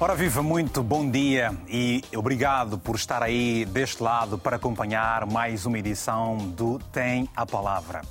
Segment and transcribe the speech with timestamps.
[0.00, 5.66] Ora viva, muito bom dia e obrigado por estar aí deste lado para acompanhar mais
[5.66, 8.02] uma edição do Tem a Palavra.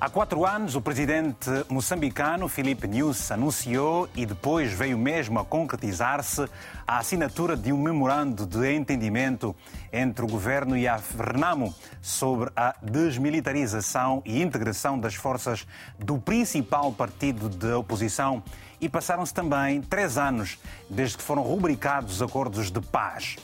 [0.00, 6.48] Há quatro anos, o presidente moçambicano Filipe Nunes anunciou e depois veio mesmo a concretizar-se
[6.86, 9.56] a assinatura de um memorando de entendimento
[9.92, 15.66] entre o governo e a Renamo sobre a desmilitarização e integração das forças
[15.98, 18.44] do principal partido de oposição.
[18.80, 23.36] E passaram-se também três anos desde que foram rubricados os acordos de paz.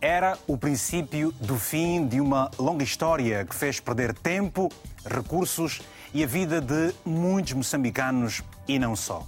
[0.00, 4.70] Era o princípio do fim de uma longa história que fez perder tempo,
[5.04, 5.80] recursos
[6.12, 9.26] e a vida de muitos moçambicanos e não só.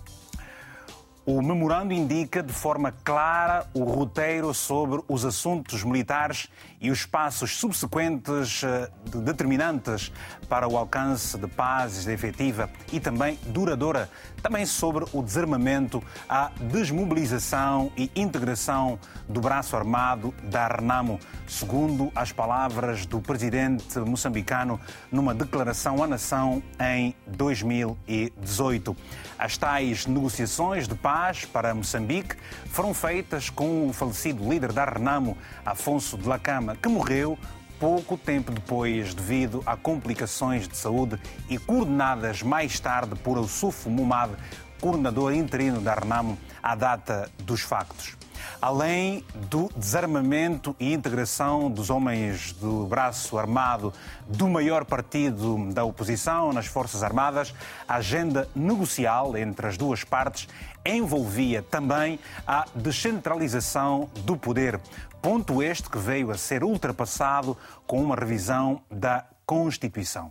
[1.24, 6.48] O memorando indica de forma clara o roteiro sobre os assuntos militares
[6.80, 8.90] e os passos subsequentes eh,
[9.22, 10.12] determinantes
[10.48, 14.08] para o alcance de paz efetiva e também duradoura,
[14.42, 22.32] também sobre o desarmamento, a desmobilização e integração do braço armado da Renamo, segundo as
[22.32, 28.96] palavras do presidente moçambicano numa declaração à nação em 2018.
[29.38, 35.36] As tais negociações de paz para Moçambique foram feitas com o falecido líder da Renamo,
[35.64, 37.38] Afonso de Lacama, que morreu
[37.78, 44.32] pouco tempo depois devido a complicações de saúde e coordenadas mais tarde por Elsufo Mumad,
[44.80, 48.16] coordenador interino da Renamo, à data dos factos.
[48.60, 53.92] Além do desarmamento e integração dos homens do braço armado
[54.26, 57.54] do maior partido da oposição nas Forças Armadas,
[57.86, 60.48] a agenda negocial entre as duas partes
[60.84, 64.80] envolvia também a descentralização do poder,
[65.20, 70.30] ponto este que veio a ser ultrapassado com uma revisão da Constituição.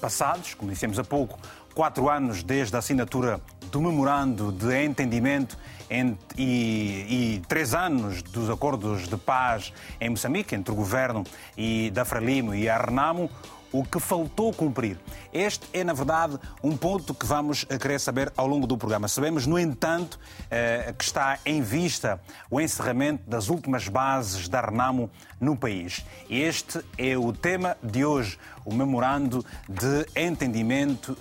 [0.00, 1.38] Passados, como dissemos há pouco,
[1.74, 3.40] quatro anos desde a assinatura
[3.70, 5.56] do memorando de entendimento
[5.90, 11.24] e, e, três anos dos acordos de paz em Moçambique, entre o governo
[11.56, 13.30] e da Frelimo e a Renamo,
[13.72, 14.98] o que faltou cumprir.
[15.32, 19.08] Este é, na verdade, um ponto que vamos querer saber ao longo do programa.
[19.08, 20.18] Sabemos, no entanto,
[20.50, 22.20] eh, que está em vista
[22.50, 25.10] o encerramento das últimas bases da Renamo
[25.40, 26.04] no país.
[26.28, 31.16] Este é o tema de hoje, o memorando de entendimento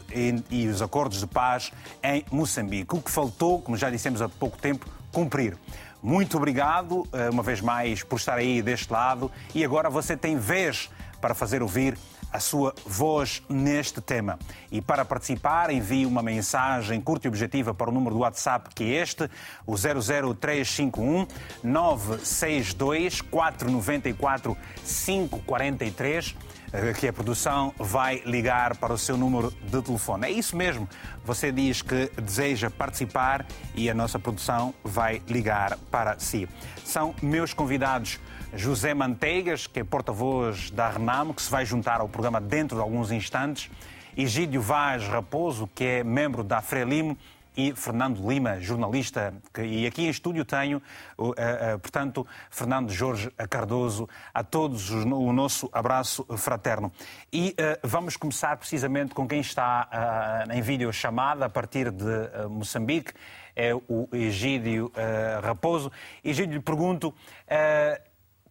[0.50, 1.72] e os acordos de paz
[2.04, 2.96] em Moçambique.
[2.96, 5.58] O que faltou, como já dissemos há pouco tempo, cumprir.
[6.02, 10.38] Muito obrigado, eh, uma vez mais, por estar aí deste lado e agora você tem
[10.38, 10.90] vez
[11.20, 11.98] para fazer ouvir
[12.32, 14.38] a sua voz neste tema.
[14.72, 18.84] E para participar, envie uma mensagem curta e objetiva para o número do WhatsApp que
[18.84, 19.30] é este,
[19.66, 21.28] o 00351
[21.64, 26.36] 962 494 543
[26.98, 30.28] que a produção vai ligar para o seu número de telefone.
[30.28, 30.88] É isso mesmo.
[31.26, 36.48] Você diz que deseja participar e a nossa produção vai ligar para si.
[36.84, 38.20] São meus convidados
[38.54, 42.82] José Manteigas, que é porta-voz da Renamo, que se vai juntar ao programa dentro de
[42.82, 43.70] alguns instantes,
[44.18, 47.18] Egídio Vaz Raposo, que é membro da Frelimo,
[47.56, 50.82] e Fernando Lima, jornalista, e aqui em estúdio tenho,
[51.82, 56.92] portanto, Fernando Jorge Cardoso, a todos o nosso abraço fraterno.
[57.32, 63.14] E vamos começar precisamente com quem está em videochamada a partir de Moçambique,
[63.56, 64.92] é o Egídio
[65.44, 65.92] Raposo.
[66.24, 67.14] Egídio, lhe pergunto,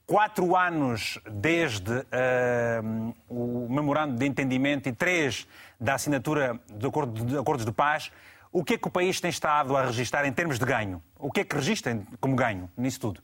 [0.08, 5.46] quatro anos desde uh, o memorando de entendimento e três
[5.78, 8.10] da assinatura acordo, de, acordos de paz,
[8.50, 11.02] o que é que o país tem estado a registrar em termos de ganho?
[11.18, 13.22] O que é que registra como ganho nisso tudo?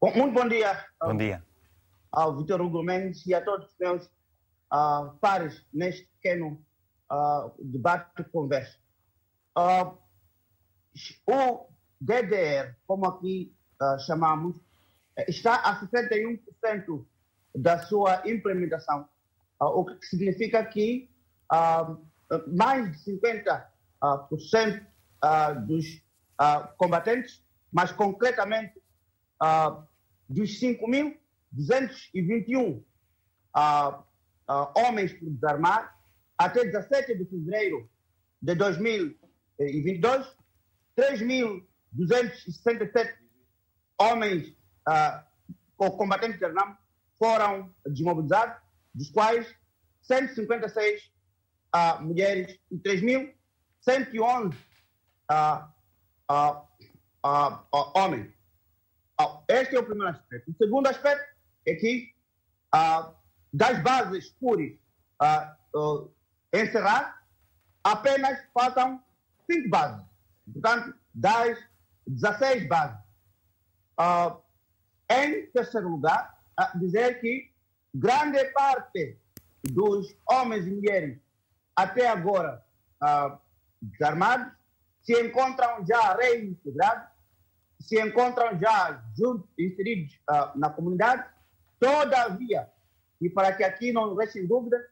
[0.00, 0.84] Bom, muito bom dia.
[1.00, 1.44] Bom dia.
[2.12, 4.06] Ao Vitor Hugo Mendes e a todos os meus
[4.72, 6.64] uh, pares neste pequeno
[7.10, 8.78] uh, debate e conversa.
[9.56, 9.98] Uh,
[11.26, 11.68] o
[12.00, 14.56] DDR, como aqui uh, chamamos,
[15.26, 17.04] está a 61%
[17.54, 19.08] da sua implementação,
[19.60, 21.10] uh, o que significa que
[21.52, 22.07] uh,
[22.46, 24.86] mais de 50%
[25.66, 26.00] dos
[26.76, 27.42] combatentes,
[27.72, 28.74] mas concretamente
[30.28, 32.84] dos 5.221
[34.74, 35.96] homens por desarmar,
[36.36, 37.88] até 17 de fevereiro
[38.40, 40.36] de 2022,
[40.96, 43.16] 3.267
[43.98, 44.56] homens
[44.88, 45.20] uh,
[45.96, 46.78] combatentes de Vietnã
[47.18, 48.56] foram desmobilizados,
[48.94, 49.52] dos quais
[50.02, 51.10] 156
[51.68, 54.54] uh, ah, mulheres e 3.111
[55.30, 55.68] uh,
[56.30, 58.32] uh, homens.
[59.48, 60.50] este é o primeiro aspecto.
[60.50, 61.24] O segundo aspecto
[61.66, 62.12] é que
[63.52, 64.58] das bases por
[66.52, 67.22] encerrar,
[67.82, 69.02] apenas faltam
[69.50, 70.04] cinco bases.
[70.52, 71.58] Portanto, das
[72.06, 72.98] 16 bases.
[73.98, 74.40] Uh,
[75.10, 77.50] em terceiro lugar, uh, dizer que
[77.94, 79.18] grande parte
[79.64, 81.18] dos homens e mulheres
[81.78, 82.60] até agora
[83.00, 83.38] uh,
[83.80, 84.52] desarmados
[85.00, 87.08] se encontram já reintegrados,
[87.80, 91.24] se encontram já juntos, inseridos uh, na comunidade.
[91.78, 92.68] Todavia,
[93.20, 94.82] e para que aqui não restem dúvidas,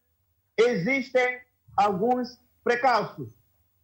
[0.56, 1.40] existem
[1.76, 3.28] alguns precalços.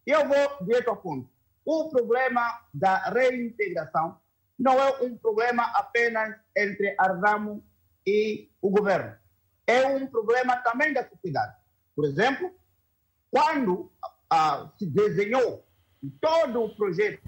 [0.06, 1.28] Eu vou direto ao ponto.
[1.64, 4.16] O problema da reintegração
[4.56, 7.64] não é um problema apenas entre Argamo
[8.06, 9.16] e o governo.
[9.66, 11.56] É um problema também da sociedade.
[11.96, 12.54] Por exemplo,
[13.32, 13.90] quando
[14.30, 15.64] ah, se desenhou
[16.20, 17.22] todo o projeto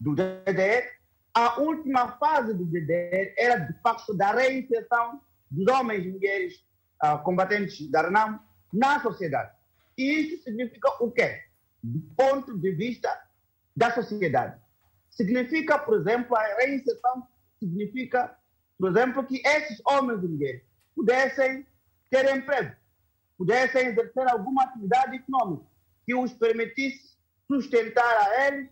[0.00, 0.86] do DDR,
[1.34, 5.20] a última fase do DDR era, de facto, da reinserção
[5.50, 6.64] dos homens e mulheres
[7.00, 8.38] ah, combatentes da RNAM
[8.72, 9.50] na sociedade.
[9.98, 11.42] E isso significa o quê?
[11.82, 13.10] Do ponto de vista
[13.76, 14.56] da sociedade.
[15.10, 17.26] Significa, por exemplo, a reinserção
[17.58, 18.36] significa,
[18.78, 20.62] por exemplo, que esses homens e mulheres
[20.94, 21.66] pudessem
[22.08, 22.74] ter emprego,
[23.36, 25.64] pudessem exercer alguma atividade econômica
[26.06, 27.16] que os permitisse
[27.46, 28.70] sustentar a eles,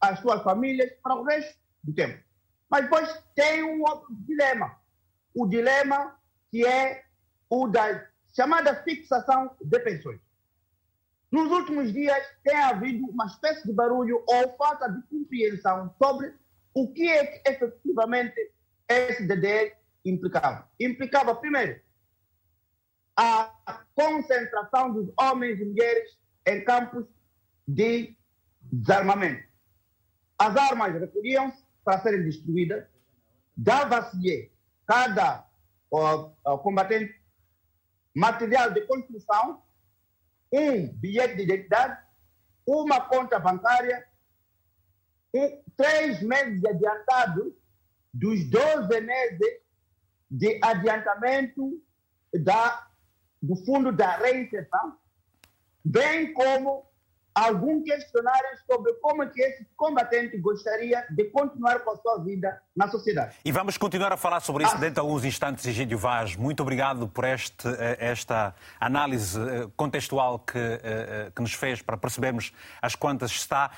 [0.00, 2.22] as suas famílias, para o resto do tempo.
[2.70, 4.76] Mas depois tem um outro dilema.
[5.34, 6.16] O dilema
[6.50, 7.04] que é
[7.50, 10.20] o da chamada fixação de pensões.
[11.30, 16.34] Nos últimos dias tem havido uma espécie de barulho ou falta de compreensão sobre
[16.72, 18.52] o que é que efetivamente
[18.88, 19.74] esse DDR
[20.04, 20.70] implicava.
[20.80, 21.80] Implicava, primeiro,
[23.16, 23.52] a
[23.94, 27.04] concentração dos homens e mulheres em campos
[27.66, 28.16] de
[28.62, 29.46] desarmamento.
[30.38, 32.86] As armas recolhiam-se para serem destruídas,
[33.56, 34.50] dava-se
[34.86, 35.46] cada
[36.62, 37.14] combatente
[38.14, 39.62] material de construção
[40.52, 41.98] um bilhete de identidade,
[42.66, 44.06] uma conta bancária,
[45.34, 47.56] um, três meses de adiantado
[48.12, 49.60] dos 12 meses
[50.30, 51.82] de adiantamento
[52.32, 52.87] da,
[53.42, 54.96] do fundo da reinserção,
[55.84, 56.88] bem como
[57.38, 62.60] algum questionário sobre como é que esse combatente gostaria de continuar com a sua vida
[62.74, 63.36] na sociedade.
[63.44, 64.78] E vamos continuar a falar sobre isso ah.
[64.78, 66.36] dentro de alguns instantes, Egídio Vaz.
[66.36, 71.96] Muito obrigado por este, eh, esta análise eh, contextual que, eh, que nos fez para
[71.96, 72.52] percebermos
[72.82, 73.70] as quantas está.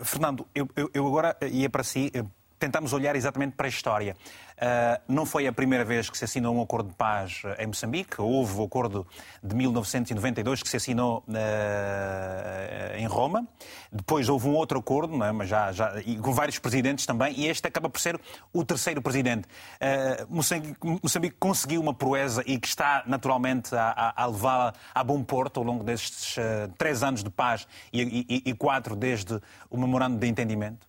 [0.00, 2.10] Fernando, eu, eu agora ia para si,
[2.58, 4.16] tentamos olhar exatamente para a história.
[4.58, 8.20] Uh, não foi a primeira vez que se assinou um acordo de paz em Moçambique.
[8.20, 9.06] Houve o acordo
[9.40, 13.46] de 1992 que se assinou uh, em Roma.
[13.92, 15.30] Depois houve um outro acordo, é?
[15.30, 18.20] mas já, já, com vários presidentes também, e este acaba por ser
[18.52, 19.46] o terceiro presidente.
[19.46, 25.04] Uh, Moçambique, Moçambique, conseguiu uma proeza e que está naturalmente a, a, a levá-la a
[25.04, 26.36] bom porto ao longo destes
[26.76, 29.40] três anos de paz e, e, e quatro desde
[29.70, 30.88] o memorando de entendimento?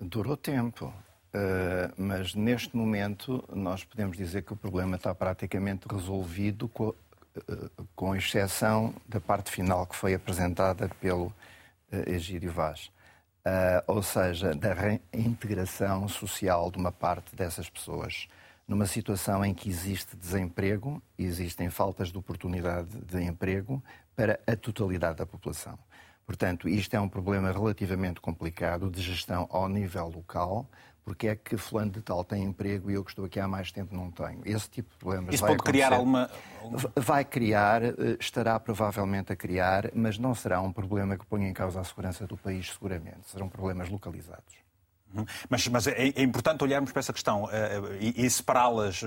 [0.00, 0.92] Durou tempo.
[1.32, 7.86] Uh, mas neste momento nós podemos dizer que o problema está praticamente resolvido, com, uh,
[7.94, 11.34] com exceção da parte final que foi apresentada pelo uh,
[12.06, 12.90] Egídio Vaz.
[13.86, 18.28] Ou seja, da reintegração social de uma parte dessas pessoas.
[18.68, 23.82] Numa situação em que existe desemprego, existem faltas de oportunidade de emprego
[24.14, 25.78] para a totalidade da população.
[26.30, 30.64] Portanto, isto é um problema relativamente complicado de gestão ao nível local,
[31.04, 33.72] porque é que fulano de tal tem emprego e eu que estou aqui há mais
[33.72, 34.40] tempo não tenho.
[34.44, 36.30] Esse tipo de problemas Isso vai pode criar alguma...
[36.94, 41.52] Vai criar, eh, estará provavelmente a criar, mas não será um problema que ponha em
[41.52, 43.28] causa a segurança do país, seguramente.
[43.28, 44.54] Serão problemas localizados.
[45.14, 45.24] Uhum.
[45.48, 47.48] Mas, mas é, é, importante olharmos para essa questão uh,
[48.00, 49.06] e, e separá-las uh,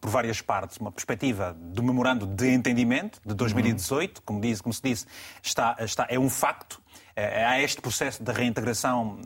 [0.00, 0.78] por várias partes.
[0.78, 4.22] Uma perspectiva do memorando de entendimento de 2018, uhum.
[4.24, 5.06] como, diz, como se disse,
[5.42, 6.82] está, está, é um facto
[7.46, 9.18] há este processo de reintegração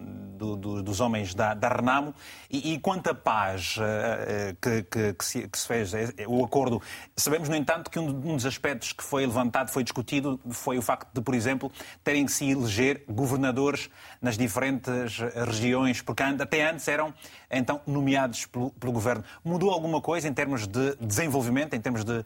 [0.43, 2.13] do, do, dos homens da, da Renamo
[2.51, 6.45] e, e quanto à paz uh, que, que, que, se, que, se, fez, é, o
[6.45, 6.83] acordo,
[7.17, 10.83] sabemos, no entanto, que um, um, dos aspectos que foi levantado, foi discutido, foi o
[10.83, 11.71] facto de, por exemplo,
[12.03, 13.89] terem que se eleger governadores
[14.21, 17.15] nas diferentes regiões, porque até antes eram
[17.51, 19.23] então nomeados pelo, pelo governo.
[19.45, 22.25] Mudou alguma coisa em termos de desenvolvimento, em termos de uh,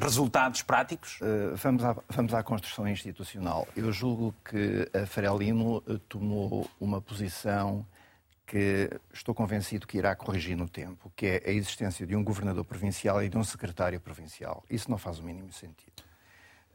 [0.00, 1.18] resultados práticos?
[1.20, 3.66] Uh, vamos, à, vamos à construção institucional.
[3.74, 7.86] Eu julgo que a Frelimo eh, tomou uma posição
[8.46, 12.64] que estou convencido que irá corrigir no tempo, que é a existência de um governador
[12.64, 14.64] provincial e de um secretário provincial.
[14.70, 16.04] Isso não faz o mínimo sentido.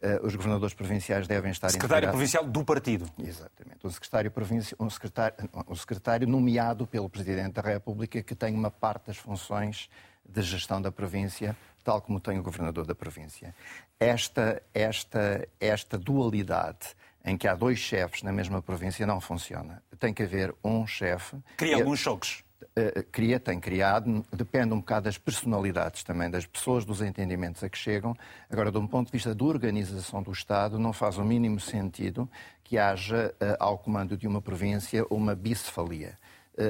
[0.02, 3.08] Uh, os governadores provinciais devem estar secretário provincial do partido.
[3.20, 3.86] Exatamente.
[3.86, 4.34] Um secretário,
[4.80, 5.36] um, secretário,
[5.70, 9.90] um secretário nomeado pelo Presidente da República que tem uma parte das funções
[10.28, 13.54] de gestão da província, tal como tem o governador da província.
[14.00, 19.82] Esta, esta, esta dualidade em que há dois chefes na mesma província não funciona.
[20.00, 21.38] Tem que haver um chefe.
[21.58, 22.44] Cria alguns choques.
[22.78, 27.70] Uh, cria, tem criado, depende um bocado das personalidades também, das pessoas, dos entendimentos a
[27.70, 28.16] que chegam.
[28.50, 32.30] Agora, de um ponto de vista da organização do Estado, não faz o mínimo sentido
[32.64, 36.18] que haja uh, ao comando de uma província uma bicefalia.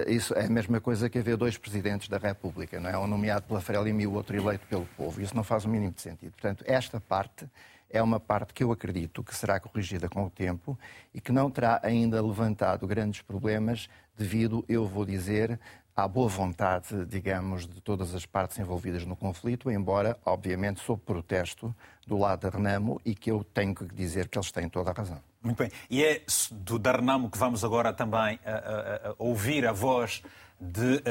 [0.08, 2.98] Isso é a mesma coisa que haver dois presidentes da República, não é?
[2.98, 5.20] Um nomeado pela Frelimo e o outro eleito pelo povo.
[5.20, 6.32] Isso não faz o mínimo de sentido.
[6.32, 7.50] Portanto, esta parte
[7.92, 10.78] é uma parte que eu acredito que será corrigida com o tempo
[11.14, 15.60] e que não terá ainda levantado grandes problemas devido, eu vou dizer,
[15.96, 21.76] à boa vontade, digamos, de todas as partes envolvidas no conflito, embora, obviamente, sob protesto
[22.08, 24.94] do lado da Renamo e que eu tenho que dizer que eles têm toda a
[24.94, 25.20] razão.
[25.44, 25.72] Muito bem.
[25.90, 26.22] E é
[26.52, 30.24] do da Renamo que vamos agora também a, a, a ouvir a voz
[30.62, 31.02] de uh,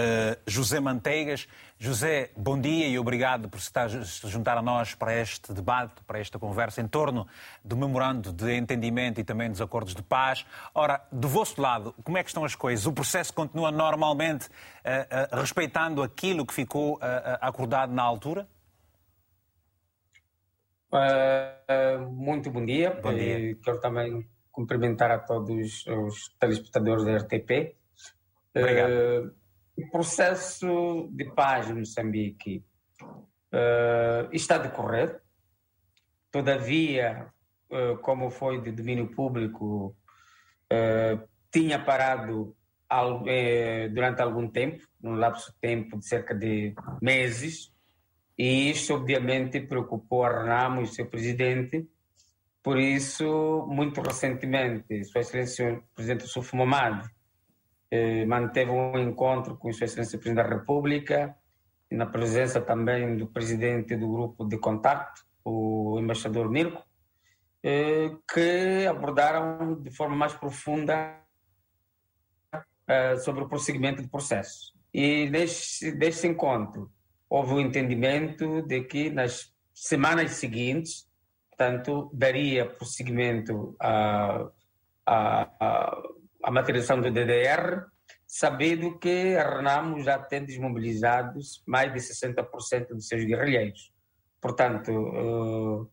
[0.47, 1.49] José Manteigas.
[1.77, 3.73] José, bom dia e obrigado por se
[4.29, 7.27] juntar a nós para este debate, para esta conversa em torno
[7.65, 10.47] do memorando de entendimento e também dos acordos de paz.
[10.73, 12.87] Ora, do vosso lado, como é que estão as coisas?
[12.87, 17.01] O processo continua normalmente uh, uh, respeitando aquilo que ficou
[17.41, 18.47] acordado na altura?
[22.11, 22.91] muito bom dia.
[23.03, 23.57] Bom dia.
[23.63, 27.77] quero também cumprimentar a todos os telespectadores da RTP.
[28.55, 29.40] Obrigado
[29.81, 32.65] o processo de paz em Moçambique
[33.03, 35.21] uh, está a decorrer.
[36.31, 37.33] Todavia,
[37.71, 39.97] uh, como foi de domínio público,
[40.73, 42.57] uh, tinha parado
[42.89, 43.25] al,
[43.93, 47.73] durante algum tempo, num lapso de tempo de cerca de meses,
[48.37, 51.89] e isso obviamente preocupou a Renamo e seu presidente.
[52.63, 57.05] Por isso, muito recentemente, Sua Excelência o Presidente Suf Momad
[57.91, 61.37] eh, manteve um encontro com Sua Excelência o Presidente da República,
[61.91, 66.85] na presença também do presidente do grupo de contacto, o embaixador Mirko,
[67.63, 71.21] eh, que abordaram de forma mais profunda
[72.87, 74.73] eh, sobre o prosseguimento do processo.
[74.95, 76.91] E neste, neste encontro
[77.29, 81.09] houve o um entendimento de que nas semanas seguintes,
[81.49, 84.49] portanto, daria prosseguimento a,
[85.07, 85.93] a
[86.43, 87.85] a materialização do DDR,
[88.27, 93.93] sabendo que a Renamo já tem desmobilizados mais de 60% dos seus guerrilheiros.
[94.41, 95.91] Portanto, uh,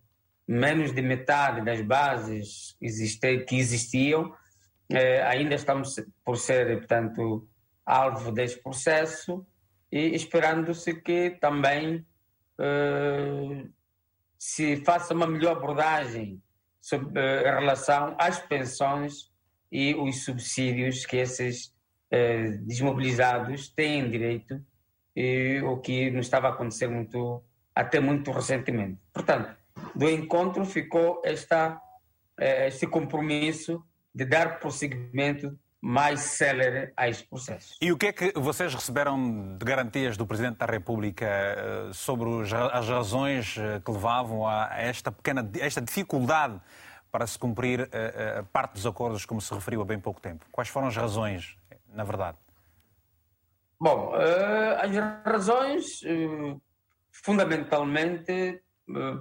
[0.47, 7.47] menos de metade das bases que existiam uh, ainda estamos por ser, portanto,
[7.85, 9.45] alvo deste processo
[9.91, 12.05] e esperando-se que também
[12.59, 13.69] uh,
[14.37, 16.41] se faça uma melhor abordagem
[16.79, 19.26] sobre, em relação às pensões
[19.71, 21.73] e os subsídios que esses
[22.09, 24.61] eh, desmobilizados têm direito,
[25.15, 27.43] e, o que não estava a acontecer muito,
[27.75, 28.97] até muito recentemente.
[29.11, 29.55] Portanto,
[29.93, 31.81] do encontro ficou esta,
[32.39, 33.83] eh, este compromisso
[34.13, 37.75] de dar prosseguimento mais célere a este processo.
[37.81, 42.29] E o que é que vocês receberam de garantias do Presidente da República eh, sobre
[42.71, 46.59] as razões que levavam a esta pequena esta dificuldade
[47.17, 47.83] para se cumprir uh,
[48.41, 50.45] uh, parte dos acordos, como se referiu há bem pouco tempo?
[50.51, 51.57] Quais foram as razões,
[51.91, 52.37] na verdade?
[53.79, 54.95] Bom, uh, as
[55.25, 56.01] razões
[57.11, 58.61] fundamentalmente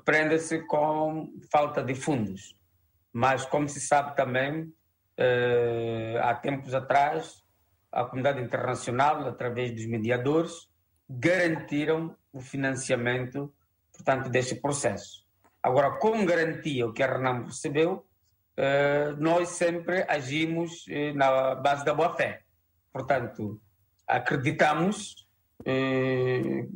[0.04, 2.54] prendem-se com falta de fundos.
[3.14, 4.70] Mas, como se sabe também,
[6.22, 7.42] há tempos atrás,
[7.90, 10.68] a comunidade internacional, através dos mediadores,
[11.08, 13.50] garantiram o financiamento,
[13.90, 15.25] portanto, deste processo.
[15.66, 18.06] Agora, como garantia o que a Renan recebeu,
[18.56, 22.44] eh, nós sempre agimos eh, na base da boa-fé.
[22.92, 23.60] Portanto,
[24.06, 25.26] acreditamos
[25.64, 26.68] eh,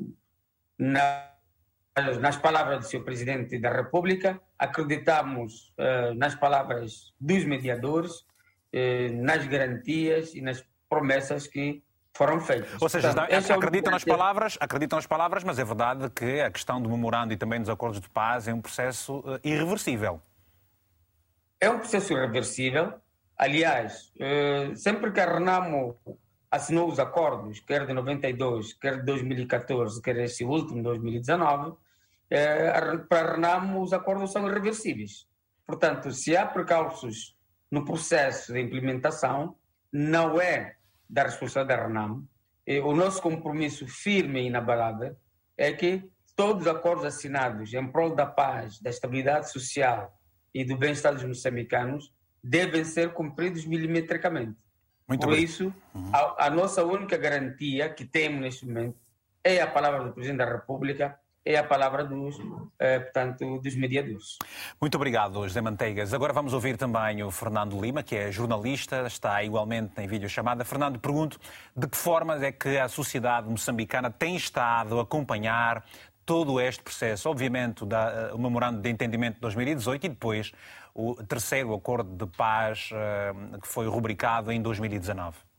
[0.76, 5.72] nas palavras do seu presidente da República, acreditamos
[6.16, 8.26] nas palavras dos mediadores,
[9.22, 11.82] nas garantias e nas promessas que
[12.14, 12.80] foram feitas.
[12.80, 16.50] Ou seja, Portanto, acreditam, é nas palavras, acreditam nas palavras, mas é verdade que a
[16.50, 20.20] questão do memorando e também dos acordos de paz é um processo uh, irreversível.
[21.60, 22.94] É um processo irreversível.
[23.36, 25.96] Aliás, uh, sempre que a Renamo
[26.50, 31.78] assinou os acordos, quer de 92, quer de 2014, quer esse último, 2019, uh,
[33.08, 35.26] para a Renamo os acordos são irreversíveis.
[35.66, 37.36] Portanto, se há precalços
[37.70, 39.54] no processo de implementação,
[39.92, 40.76] não é
[41.10, 42.24] da responsabilidade da RENAM,
[42.84, 45.16] o nosso compromisso firme e inabalável
[45.56, 50.16] é que todos os acordos assinados em prol da paz, da estabilidade social
[50.54, 54.56] e do bem-estar dos moçambicanos devem ser cumpridos milimetricamente.
[55.06, 55.44] Muito Por bem.
[55.44, 56.10] isso, uhum.
[56.14, 58.96] a, a, nossa única garantia que temos neste momento
[59.42, 62.36] é a palavra do Presidente da República é a palavra dos,
[62.78, 64.38] eh, portanto, dos mediadores.
[64.80, 66.12] Muito obrigado, José Manteigas.
[66.12, 70.64] Agora vamos ouvir também o Fernando Lima, que é jornalista, está igualmente em videochamada.
[70.64, 71.38] Fernando, pergunto
[71.74, 75.84] de que forma é que a sociedade moçambicana tem estado a acompanhar
[76.26, 77.28] todo este processo?
[77.28, 80.52] Obviamente, da, o Memorando de Entendimento de 2018 e depois
[80.94, 82.90] o terceiro acordo de paz
[83.62, 85.49] que foi rubricado em 2019.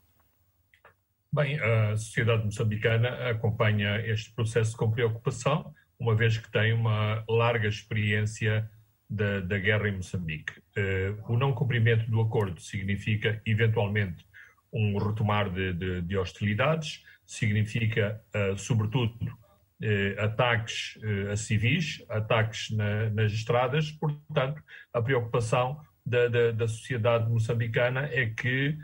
[1.34, 7.70] Bem, a sociedade moçambicana acompanha este processo com preocupação, uma vez que tem uma larga
[7.70, 8.70] experiência
[9.10, 10.60] da, da guerra em Moçambique.
[10.78, 14.26] Uh, o não cumprimento do acordo significa, eventualmente,
[14.74, 21.00] um retomar de, de, de hostilidades, significa, uh, sobretudo, uh, ataques
[21.32, 23.90] a civis, ataques na, nas estradas.
[23.90, 24.62] Portanto,
[24.94, 28.78] a preocupação da, da, da sociedade moçambicana é que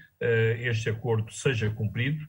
[0.60, 2.26] este acordo seja cumprido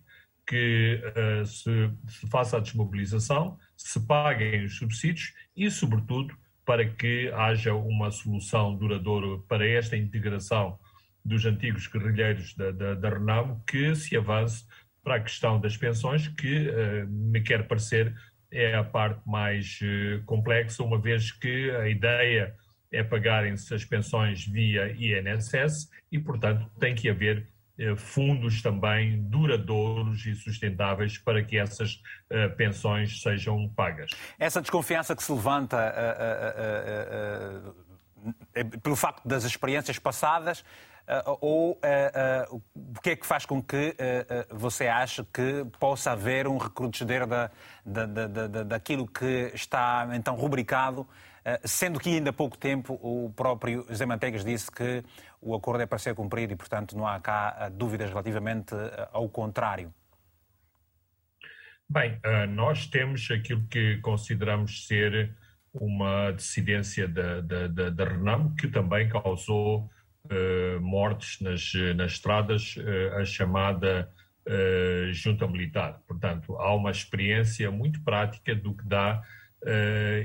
[0.48, 7.30] que uh, se, se, faça a desmobilização, se paguem os subsídios e, sobretudo, para que
[7.34, 10.78] haja uma solução duradoura para esta integração
[11.22, 14.64] dos antigos guerrilheiros da, da, da Renamo, que se avance
[15.04, 18.14] para a questão das pensões, que uh, me quer parecer
[18.50, 22.54] é a parte mais uh, complexa, uma vez que a ideia
[22.90, 27.46] é pagarem-se as pensões via INSS e, portanto, tem que haver
[27.96, 34.10] fundos também duradouros e sustentáveis para que essas uh, pensões sejam pagas.
[34.38, 35.94] Essa desconfiança que se levanta
[37.64, 40.64] uh, pelo facto das experiências passadas
[41.40, 41.80] ou
[42.50, 43.96] o que é que faz com que
[44.50, 47.50] você ache que possa haver um recrudescer da,
[47.86, 51.08] da, da, daquilo que está então rubricado
[51.48, 55.02] eh, sendo que ainda há pouco tempo o próprio José Manteigas disse que
[55.40, 59.08] o acordo é para ser cumprido e, portanto, não há cá eh, dúvidas relativamente eh,
[59.12, 59.92] ao contrário.
[61.90, 65.34] Bem, nós temos aquilo que consideramos ser
[65.72, 69.90] uma dissidência da, da, da, da Renam, que também causou
[70.24, 74.10] uh, mortes nas, nas estradas, uh, a chamada
[74.46, 76.00] uh, junta militar.
[76.06, 79.22] Portanto, há uma experiência muito prática do que dá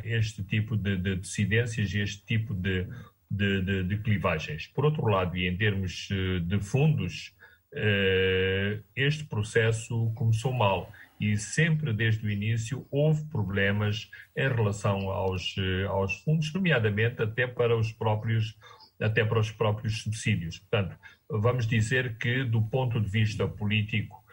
[0.04, 2.88] este tipo de, de dissidências e este tipo de,
[3.34, 4.68] de, de, de, clivagens.
[4.68, 7.34] Por outro lado, e em termos eh, de fundos,
[7.74, 15.56] uh, este processo começou mal e sempre desde o início houve problemas em relação aos,
[15.90, 18.56] aos fundos, nomeadamente até para os próprios
[19.00, 20.60] até para os próprios subsídios.
[20.60, 20.96] Portanto,
[21.28, 24.24] vamos dizer que do ponto de vista político,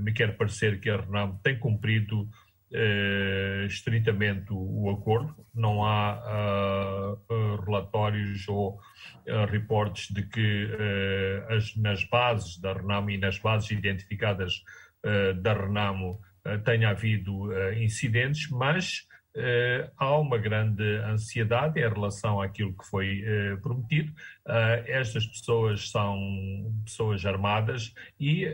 [0.00, 2.28] me quer parecer que a Renam tem cumprido
[2.70, 8.74] eh, estritamente o, o, acordo, não há uh, uh, relatórios ou
[9.26, 10.68] uh, reportes de que
[11.48, 14.62] as, nas bases da Renamo e nas bases identificadas
[15.40, 16.20] da Renamo
[16.64, 23.60] tenha havido incidentes, mas Uh, há uma grande ansiedade em relação àquilo que foi uh,
[23.60, 24.10] prometido.
[24.46, 26.18] Uh, estas pessoas são
[26.84, 28.46] pessoas armadas e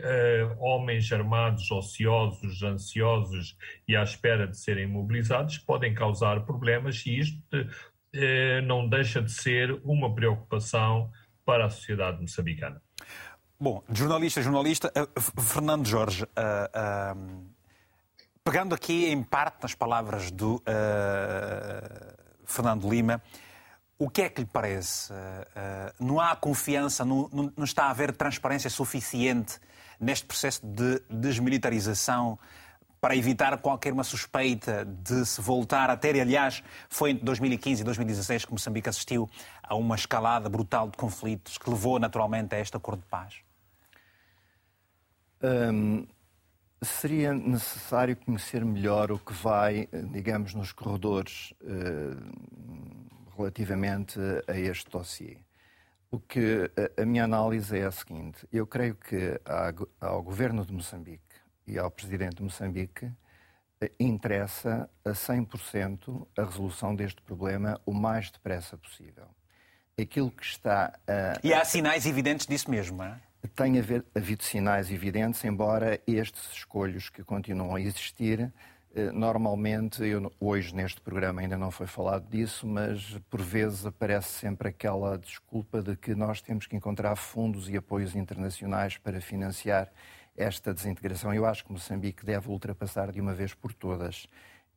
[0.59, 3.57] homens armados, ociosos, ansiosos
[3.87, 7.41] e à espera de serem mobilizados podem causar problemas e isto
[8.65, 11.11] não deixa de ser uma preocupação
[11.45, 12.81] para a sociedade moçambicana.
[13.59, 14.91] Bom, jornalista, jornalista,
[15.41, 16.25] Fernando Jorge,
[18.47, 20.61] Pegando aqui em parte nas palavras do uh,
[22.45, 23.19] Fernando Lima,
[23.97, 25.11] o que é que lhe parece?
[25.11, 25.15] Uh,
[25.99, 29.59] não há confiança, não, não, está a haver transparência suficiente
[29.99, 32.37] neste processo de desmilitarização
[33.01, 36.21] para evitar qualquer uma suspeita de se voltar a ter.
[36.21, 39.27] Aliás, foi entre 2015 e 2016 que Moçambique assistiu
[39.63, 43.37] a uma escalada brutal de conflitos que levou naturalmente a este acordo de paz.
[45.41, 46.05] Um,
[46.81, 52.15] seria necessário conhecer melhor o que vai, digamos, nos corredores eh,
[53.37, 55.37] relativamente a este dossiê.
[56.11, 59.39] O que a minha análise é a seguinte: eu creio que
[59.99, 61.21] ao governo de Moçambique
[61.67, 63.11] e ao presidente de Moçambique
[63.81, 69.27] eh, interessa a 100% a resolução deste problema o mais depressa possível.
[69.99, 71.39] Aquilo que está a...
[71.43, 73.19] E há sinais evidentes disso mesmo, não é?
[73.47, 78.51] Tem havido sinais evidentes, embora estes escolhos que continuam a existir,
[78.95, 84.29] eh, normalmente, eu, hoje neste programa ainda não foi falado disso, mas por vezes aparece
[84.29, 89.91] sempre aquela desculpa de que nós temos que encontrar fundos e apoios internacionais para financiar
[90.37, 91.33] esta desintegração.
[91.33, 94.27] Eu acho que Moçambique deve ultrapassar de uma vez por todas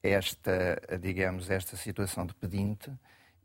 [0.02, 2.90] esta, digamos, esta situação de pedinte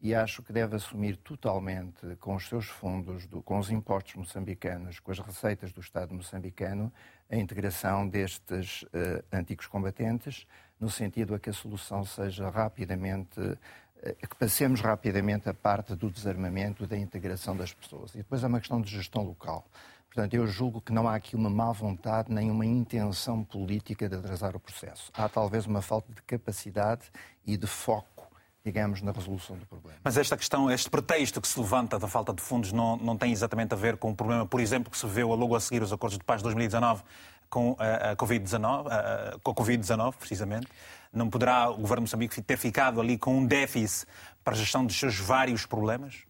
[0.04, 5.00] e acho que deve assumir totalmente, com os seus fundos, do, com os impostos moçambicanos,
[5.00, 6.92] com as receitas do Estado moçambicano,
[7.32, 10.46] a integração destes uh, antigos combatentes,
[10.78, 13.58] no sentido a que a solução seja rapidamente, uh,
[14.28, 18.14] que passemos rapidamente a parte do desarmamento, da integração das pessoas.
[18.14, 19.66] E depois é uma questão de gestão local.
[20.08, 24.16] Portanto, eu julgo que não há aqui uma má vontade nem uma intenção política de
[24.16, 25.10] atrasar o processo.
[25.14, 27.10] Há talvez uma falta de capacidade
[27.46, 28.23] e de foco
[28.64, 30.00] digamos, na resolução do problema.
[30.04, 33.32] Mas esta questão, este pretexto que se levanta da falta de fundos não, não tem
[33.32, 35.92] exatamente a ver com o problema, por exemplo, que se viu logo a seguir os
[35.92, 37.04] acordos de paz de 2019
[37.50, 40.68] com a, Covid-19, com a Covid-19, precisamente.
[41.12, 44.08] Não poderá o governo de Moçambique ter ficado ali com um déficit
[44.44, 46.24] para a gestão dos seus vários problemas?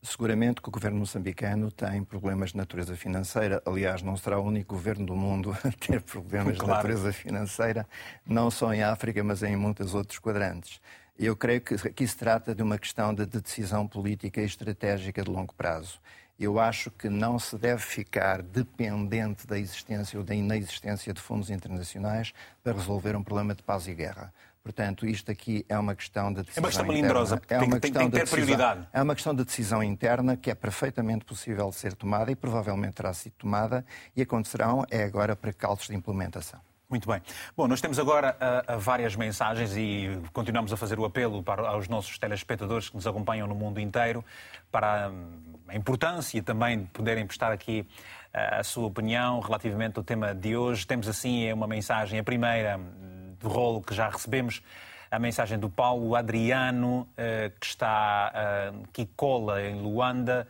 [0.00, 3.62] Seguramente que o governo moçambicano tem problemas de natureza financeira.
[3.64, 6.72] Aliás, não será o único governo do mundo a ter problemas claro.
[6.72, 7.86] de natureza financeira,
[8.26, 10.80] não só em África, mas em muitos outros quadrantes.
[11.18, 15.30] Eu creio que aqui se trata de uma questão de decisão política e estratégica de
[15.30, 16.00] longo prazo.
[16.40, 21.50] Eu acho que não se deve ficar dependente da existência ou da inexistência de fundos
[21.50, 22.32] internacionais
[22.64, 24.32] para resolver um problema de paz e guerra.
[24.64, 27.80] Portanto, isto aqui é uma questão de decisão É uma questão melindrosa, é uma tem,
[27.80, 28.88] questão tem que ter de prioridade.
[28.92, 32.94] É uma questão de decisão interna que é perfeitamente possível de ser tomada e provavelmente
[32.94, 33.84] terá sido tomada
[34.16, 36.60] e acontecerão é agora para calços de implementação.
[36.92, 37.22] Muito bem.
[37.56, 38.36] Bom, nós temos agora
[38.68, 43.06] uh, várias mensagens e continuamos a fazer o apelo para aos nossos telespectadores que nos
[43.06, 44.22] acompanham no mundo inteiro
[44.70, 50.04] para um, a importância também de poderem prestar aqui uh, a sua opinião relativamente ao
[50.04, 50.86] tema de hoje.
[50.86, 54.62] Temos assim uma mensagem, a primeira hum, de rolo que já recebemos,
[55.10, 60.46] a mensagem do Paulo Adriano, uh, que está que cola em Luanda.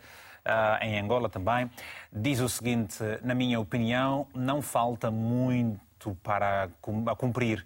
[0.80, 1.70] Em Angola também,
[2.12, 5.78] diz o seguinte: na minha opinião, não falta muito
[6.22, 6.68] para
[7.06, 7.64] a cumprir.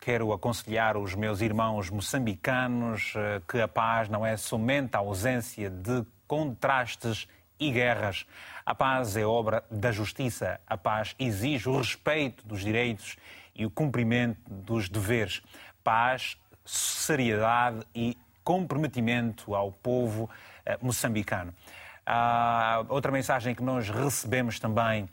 [0.00, 5.68] Quero aconselhar os meus irmãos moçambicanos eh, que a paz não é somente a ausência
[5.68, 7.26] de contrastes
[7.58, 8.24] e guerras.
[8.64, 10.60] A paz é obra da justiça.
[10.66, 13.16] A paz exige o respeito dos direitos
[13.54, 15.42] e o cumprimento dos deveres.
[15.82, 20.30] Paz, seriedade e comprometimento ao povo
[20.64, 21.52] eh, moçambicano.
[22.06, 25.08] Ah, outra mensagem que nós recebemos também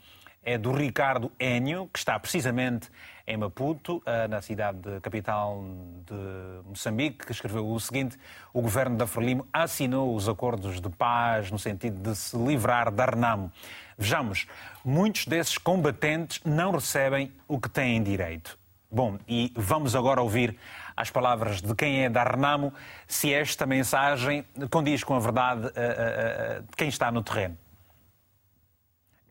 [0.46, 2.88] é do Ricardo Enio, que está precisamente
[3.26, 5.64] em Maputo, eh, na cidade capital
[6.06, 8.16] de Moçambique, que escreveu o seguinte:
[8.54, 13.06] O governo da Frelimo assinou os acordos de paz no sentido de se livrar da
[13.06, 13.50] Renamo.
[13.98, 14.46] Vejamos,
[14.84, 18.56] muitos desses combatentes não recebem o que têm direito.
[18.88, 20.56] Bom, e vamos agora ouvir
[20.96, 22.72] as palavras de quem é da Renamo,
[23.08, 27.58] se esta mensagem condiz com a verdade uh, uh, de quem está no terreno.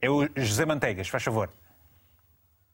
[0.05, 1.49] É o José Manteigas, faz favor.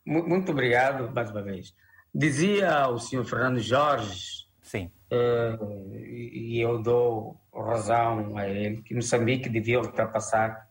[0.06, 1.74] Muito obrigado mais uma vez.
[2.14, 4.92] Dizia o senhor Fernando Jorge, Sim.
[5.10, 10.68] Uh, e eu dou razão a ele, que Moçambique devia ultrapassar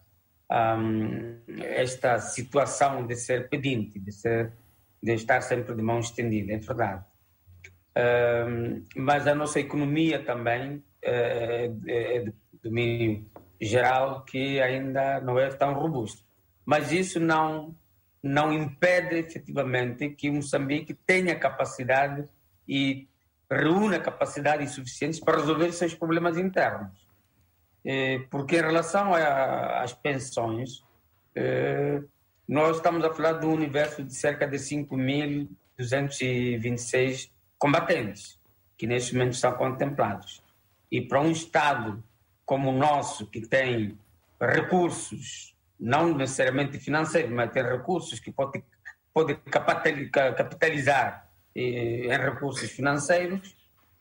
[0.53, 4.53] um, esta situação de ser pedinte, de, ser,
[5.03, 7.03] de estar sempre de mão estendida, é verdade.
[8.95, 10.85] Mas a nossa economia também uh,
[11.89, 13.25] é de domínio
[13.59, 16.30] geral que ainda não é tão robusta
[16.65, 17.75] mas isso não
[18.23, 22.29] não impede efetivamente que Moçambique tenha capacidade
[22.69, 23.09] e
[23.51, 27.09] reúna capacidades suficientes para resolver seus problemas internos.
[27.85, 30.85] Eh, porque em relação às pensões,
[31.35, 32.03] eh,
[32.47, 38.39] nós estamos a falar de um universo de cerca de 5.226 combatentes
[38.77, 40.43] que neste momento estão contemplados.
[40.91, 42.05] E para um Estado
[42.45, 43.97] como o nosso, que tem
[44.41, 45.50] recursos
[45.81, 48.63] não necessariamente financeiro, mas tem recursos que pode,
[49.13, 53.57] pode capitalizar eh, em recursos financeiros,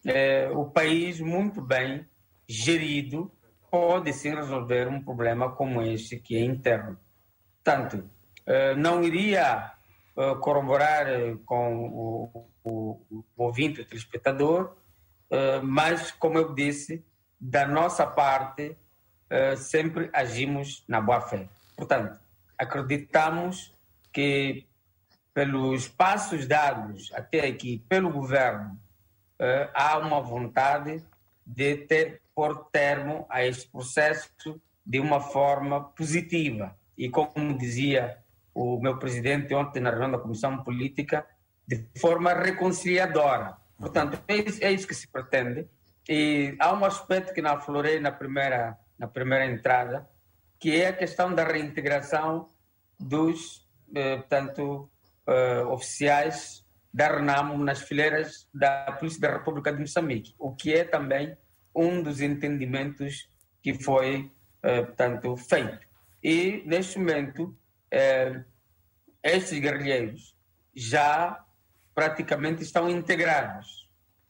[0.06, 2.08] eh, o país muito bem
[2.48, 3.32] gerido
[3.70, 6.98] pode sim resolver um problema como este que é interno.
[7.63, 8.10] Portanto,
[8.46, 9.74] eh, não iria
[10.18, 11.06] eh, corroborar
[11.46, 14.76] com o, o, o ouvinte, o telespectador,
[15.62, 17.06] mas, como eu disse,
[17.39, 18.76] da nossa parte,
[19.58, 21.48] sempre agimos na boa fé.
[21.80, 22.20] Portanto,
[22.58, 23.74] acreditamos
[24.12, 24.68] que,
[25.34, 28.78] pelos passos dados até aqui pelo governo,
[29.39, 31.02] eh, há uma vontade
[31.48, 36.78] de ter por termo a este processo de uma forma positiva.
[36.98, 38.18] E como dizia
[38.54, 41.26] o meu presidente ontem na reunião da Comissão Política,
[41.65, 43.56] de forma reconciliadora.
[43.78, 45.65] Portanto, é isso, é isso que se pretende.
[46.10, 50.06] E há um aspecto que não aflorei na primeira, na primeira entrada,
[50.60, 52.50] que é a questão da reintegração
[53.00, 54.89] dos, eh, portanto,
[55.28, 60.84] eh, oficiais da RENAMO nas fileiras da Polícia da República de Moçambique, o que é
[60.84, 61.38] também
[61.74, 63.30] um dos entendimentos
[63.62, 64.32] que foi,
[64.63, 65.88] eh, portanto, feito.
[66.24, 67.56] E, neste momento,
[67.91, 68.43] eh,
[69.24, 70.36] estes guerrilheiros
[70.76, 71.43] já
[71.93, 73.88] praticamente estão integrados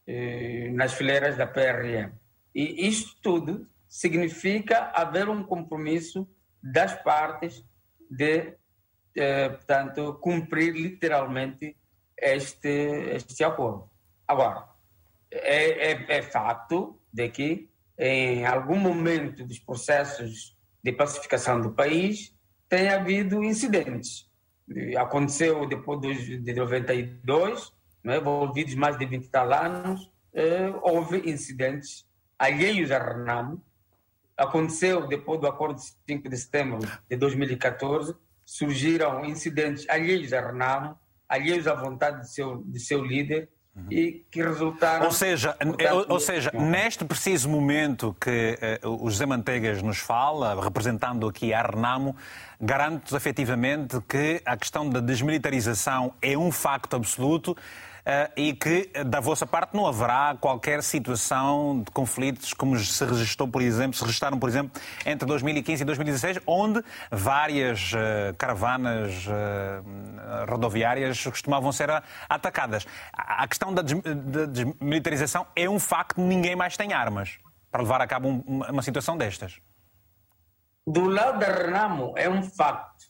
[0.08, 2.12] eh, nas fileiras da PRM.
[2.54, 6.30] E isto tudo significa haver um compromisso
[6.64, 7.66] das partes
[8.10, 8.54] de,
[9.16, 11.76] eh, portanto, cumprir literalmente
[12.16, 12.70] este,
[13.16, 13.90] este acordo.
[14.26, 14.70] Agora,
[15.32, 22.34] é, é, é fato de que em algum momento dos processos de pacificação do país
[22.70, 24.30] tem havido incidentes.
[24.98, 27.74] Aconteceu depois de 92,
[28.04, 33.62] né, envolvidos mais de 20 tal anos, eh, houve incidentes alheios a Renamo.
[34.40, 40.98] Aconteceu depois do acordo de 5 de setembro de 2014, surgiram incidentes alheios a Renamo,
[41.28, 43.86] alheios à vontade de seu, de seu líder, Uhum.
[43.92, 45.06] e que resultaram.
[45.06, 50.62] Ou seja, portanto, ou seja neste preciso momento que uh, o José Manteigas nos fala,
[50.62, 52.16] representando aqui a Renamo,
[52.60, 57.56] garante-nos efetivamente que a questão da desmilitarização é um facto absoluto
[58.36, 63.62] e que, da vossa parte, não haverá qualquer situação de conflitos como se registrou, por
[63.62, 69.26] exemplo, se registraram, por exemplo, entre 2015 e 2016, onde várias uh, caravanas
[70.48, 71.90] rodoviárias costumavam ser
[72.28, 72.86] atacadas.
[73.14, 77.38] A questão da desmilitarização é um facto, ninguém mais tem armas
[77.72, 79.60] para levar a cabo um, uma situação destas.
[80.86, 83.06] Do lado da Renamo é um facto,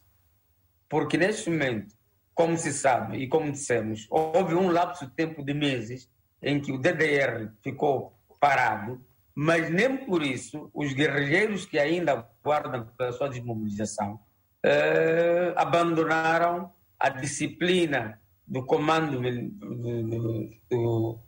[0.89, 1.95] porque neste momento
[2.39, 6.09] como se sabe e como dissemos, houve um lapso de tempo de meses
[6.41, 9.03] em que o DDR ficou parado,
[9.35, 14.21] mas nem por isso os guerrilheiros que ainda guardam pela sua desmobilização
[14.63, 21.19] eh, abandonaram a disciplina do comando do, do,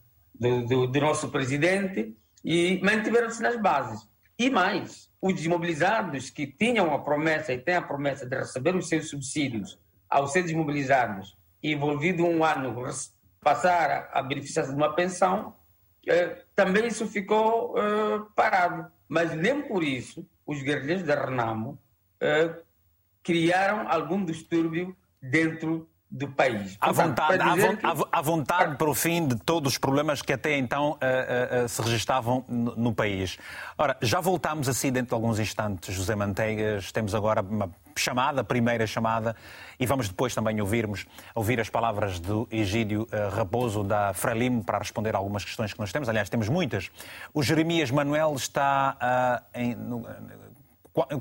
[0.66, 4.08] do, do nosso presidente e mantiveram-se nas bases.
[4.40, 8.88] E mais, os desmobilizados que tinham a promessa e têm a promessa de receber os
[8.88, 9.78] seus subsídios
[10.12, 12.76] ao ser desmobilizados e envolvido um ano
[13.40, 15.56] passar a beneficiar de uma pensão,
[16.06, 18.92] eh, também isso ficou eh, parado.
[19.08, 21.80] Mas nem por isso os guerrilheiros da Renamo
[22.20, 22.54] eh,
[23.24, 26.78] criaram algum distúrbio dentro do país.
[26.82, 27.42] À vontade,
[28.12, 31.82] à, vontade para o fim de todos os problemas que até então uh, uh, se
[31.82, 33.40] registavam no, no, país.
[33.78, 36.92] Ora, já voltámos assim dentro de alguns instantes, José Manteigas.
[36.92, 39.38] Temos agora uma chamada, primeira chamada,
[39.80, 44.80] e vamos depois também ouvirmos, ouvir as palavras do Egídio uh, Raposo da Frelimo para
[44.80, 46.10] responder a algumas questões que nós temos.
[46.10, 46.92] Aliás, temos muitas.
[47.34, 50.06] O Jeremias Manuel está em no,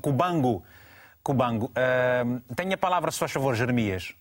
[0.01, 0.65] Cubango.
[1.23, 1.71] Cubango.
[2.57, 4.15] tenha a palavra, se faz favor, Jeremias.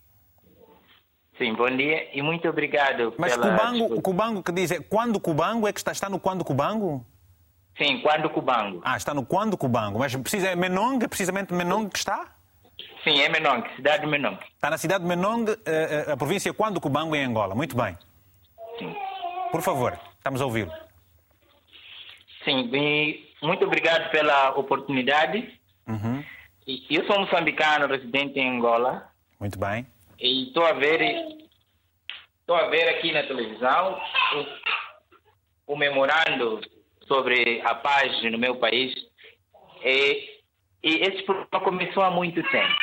[1.40, 3.58] Sim, bom dia e muito obrigado Mas pela...
[3.58, 7.06] Cubango, Cubango que diz, quando Cubango é que está, está no quando Cubango?
[7.78, 8.82] Sim, quando Cubango.
[8.84, 12.36] Ah, está no quando Cubango, mas precisa, é Menong, precisamente Menong que está?
[13.06, 14.38] Sim, é Menong, cidade de Menong.
[14.54, 17.56] Está na cidade de Menong, eh, eh, a província quando Cubango em Angola.
[17.56, 17.98] Muito bem.
[18.78, 18.94] Sim.
[19.50, 20.74] Por favor, estamos a ouvi-lo.
[22.44, 22.70] Sim,
[23.42, 25.58] muito obrigado pela oportunidade.
[25.88, 26.22] Uhum.
[26.90, 29.10] Eu sou moçambicano, residente em Angola.
[29.40, 29.88] Muito bem.
[30.20, 31.02] E estou a ver,
[32.42, 34.02] estou a ver aqui na televisão
[35.68, 36.60] o, o memorando
[37.08, 38.94] sobre a paz no meu país.
[39.82, 40.42] E,
[40.84, 42.76] e esse problema começou há muito tempo,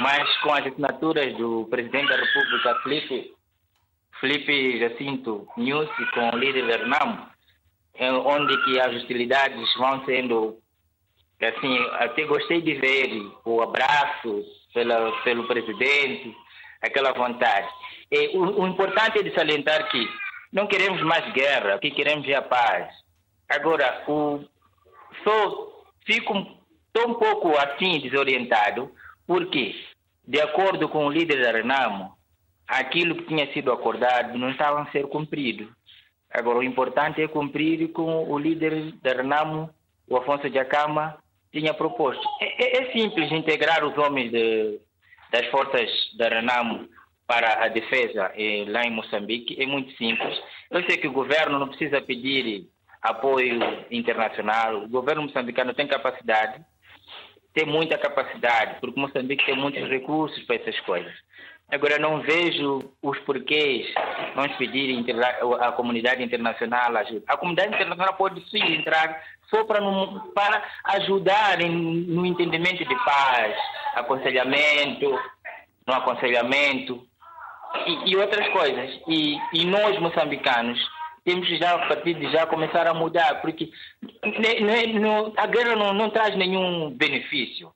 [0.00, 3.34] mas com as assinaturas do presidente da República, Felipe,
[4.20, 7.28] Felipe Jacinto Nussi, com o líder Bernamo,
[8.26, 10.58] onde que as hostilidades vão sendo
[11.40, 16.34] assim, até gostei de ver o abraço pela, pelo presidente,
[16.86, 17.68] aquela vontade.
[18.10, 20.06] E o, o importante é de salientar que
[20.52, 22.92] não queremos mais guerra, o que queremos é a paz.
[23.48, 24.40] Agora, o,
[26.06, 26.32] fico
[26.92, 28.90] tão pouco assim desorientado,
[29.26, 29.74] porque,
[30.26, 32.14] de acordo com o líder da Renamo,
[32.66, 35.68] aquilo que tinha sido acordado não estava a ser cumprido.
[36.30, 39.70] Agora, o importante é cumprir com o líder da Renamo,
[40.08, 41.16] o Afonso de Acama,
[41.52, 42.26] tinha proposto.
[42.40, 44.80] É, é, é simples integrar os homens de,
[45.34, 46.88] das forças da Renamo
[47.26, 50.40] para a defesa eh, lá em Moçambique é muito simples.
[50.70, 52.68] Eu sei que o governo não precisa pedir
[53.02, 53.58] apoio
[53.90, 54.84] internacional.
[54.84, 56.64] O governo moçambicano tem capacidade,
[57.52, 61.12] tem muita capacidade, porque Moçambique tem muitos recursos para essas coisas.
[61.68, 63.92] Agora, não vejo os porquês
[64.36, 65.04] vamos pedir
[65.60, 67.24] a comunidade internacional ajuda.
[67.26, 69.20] A comunidade internacional pode sim entrar
[69.64, 69.80] para,
[70.34, 73.56] para ajudar em, no entendimento de paz,
[73.94, 75.18] aconselhamento,
[75.86, 77.06] no aconselhamento
[77.86, 79.00] e, e outras coisas.
[79.08, 80.78] E, e, nós, moçambicanos,
[81.24, 83.70] temos já, a partir de já, começar a mudar, porque
[85.36, 87.70] a guerra não, não traz nenhum benefício.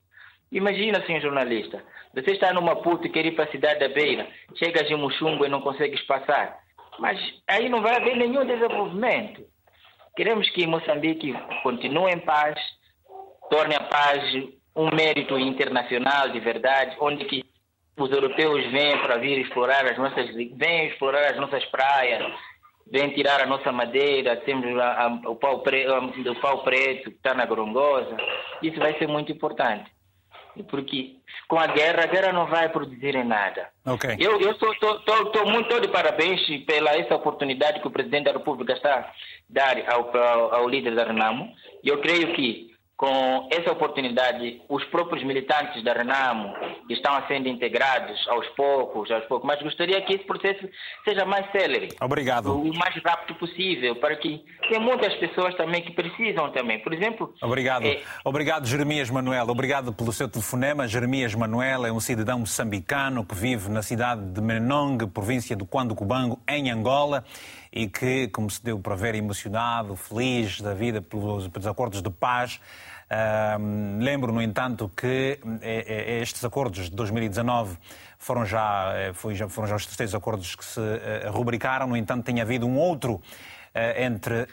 [0.51, 4.27] Imagina, senhor jornalista, você está numa puta e quer ir para a cidade da Beira,
[4.55, 6.57] chegas em Muxungo e não consegues passar.
[6.97, 9.45] Mas aí não vai haver nenhum desenvolvimento.
[10.15, 12.55] Queremos que Moçambique continue em paz,
[13.49, 14.23] torne a paz
[14.75, 17.43] um mérito internacional de verdade, onde que
[17.97, 22.23] os europeus vêm para vir explorar as nossas, vêm explorar as nossas praias,
[22.91, 27.17] vêm tirar a nossa madeira, temos a, a, o, pau pre, o pau preto que
[27.17, 28.15] está na Gorongosa.
[28.61, 29.91] Isso vai ser muito importante.
[30.69, 31.15] Porque
[31.47, 33.69] com a guerra, a guerra não vai produzir em nada.
[33.85, 34.17] Okay.
[34.19, 39.11] Eu estou muito de parabéns pela essa oportunidade que o Presidente da República está
[39.49, 41.53] dar ao, ao, ao líder da Renamo.
[41.83, 46.53] Eu creio que com essa oportunidade, os próprios militantes da Renamo
[46.89, 50.67] estão sendo integrados aos poucos, aos poucos, mas gostaria que esse processo
[51.05, 51.95] seja mais célere.
[52.01, 52.59] Obrigado.
[52.59, 56.79] O mais rápido possível, para que tem muitas pessoas também que precisam também.
[56.79, 57.33] Por exemplo...
[57.41, 57.85] Obrigado.
[57.85, 58.01] É...
[58.25, 59.47] Obrigado, Jeremias Manuel.
[59.47, 60.85] Obrigado pelo seu telefonema.
[60.85, 65.95] Jeremias Manuel é um cidadão moçambicano que vive na cidade de Menong, província do Quando
[65.95, 67.23] Cubango, em Angola
[67.71, 72.09] e que, como se deu para ver, emocionado, feliz da vida pelos, pelos acordos de
[72.09, 72.59] paz
[73.99, 77.77] lembro, no entanto, que eh, eh, estes acordos de 2019
[78.17, 80.79] foram já, eh, foi, já, foram já os três acordos que se
[81.31, 81.87] rubricaram.
[81.87, 83.21] No entanto, tinha havido um outro
[83.97, 84.47] entre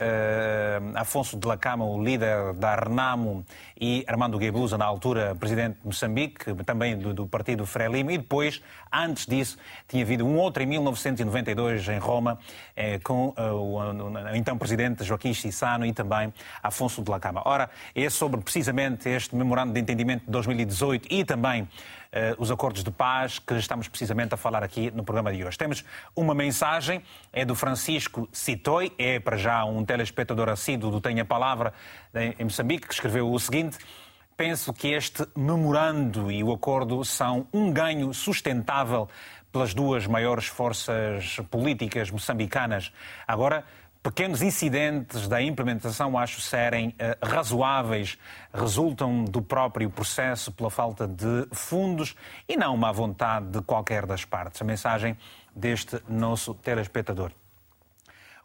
[0.95, 3.45] Afonso de la Cama, o líder da Renamo,
[3.79, 8.63] e Armando Guebuza, na altura presidente de Moçambique, também do, do partido Frelimo, e depois,
[8.93, 12.39] antes disso, tinha havido um outro em 1992 em Roma,
[12.75, 13.79] eh, com o,
[14.35, 17.43] então presidente Joaquim Chissano e também Afonso de la Cama.
[17.45, 21.69] Ora, é sobre precisamente este memorando de entendimento de 2018 e também
[22.39, 25.57] os acordos de paz que estamos precisamente a falar aqui no programa de hoje.
[25.59, 27.03] Temos uma mensagem,
[27.33, 31.73] é do Francisco Citoi, é para já um telespectador assíduo do Tenha Palavra
[32.15, 33.79] em Moçambique, que escreveu o seguinte,
[34.37, 39.09] penso que este memorando e o acordo são um ganho sustentável
[39.51, 42.93] pelas duas maiores forças políticas moçambicanas.
[43.27, 43.65] Agora,
[44.07, 48.17] pequenos incidentes da implementação acho serem uh, razoáveis,
[48.55, 52.15] resultam do próprio processo pela falta de fundos
[52.49, 54.63] e não uma vontade de qualquer das partes.
[54.63, 55.17] A mensagem
[55.53, 57.33] deste nosso telespectador.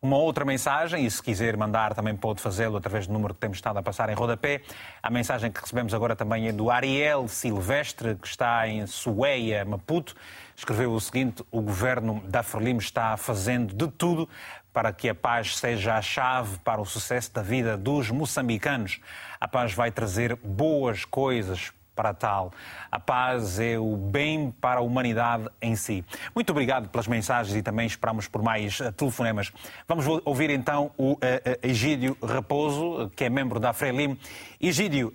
[0.03, 3.57] Uma outra mensagem, e se quiser mandar também pode fazê-lo através do número que temos
[3.57, 4.61] estado a passar em rodapé.
[5.03, 10.15] A mensagem que recebemos agora também é do Ariel Silvestre, que está em Sueia, Maputo.
[10.55, 14.27] Escreveu o seguinte: O governo da Frelimo está fazendo de tudo
[14.73, 18.99] para que a paz seja a chave para o sucesso da vida dos moçambicanos.
[19.39, 22.51] A paz vai trazer boas coisas para tal.
[22.91, 26.03] A paz é o bem para a humanidade em si.
[26.33, 29.51] Muito obrigado pelas mensagens e também esperamos por mais uh, telefonemas.
[29.87, 31.19] Vamos ouvir então o uh, uh,
[31.61, 34.17] Egídio Raposo, que é membro da Frelim.
[34.59, 35.13] Egídio,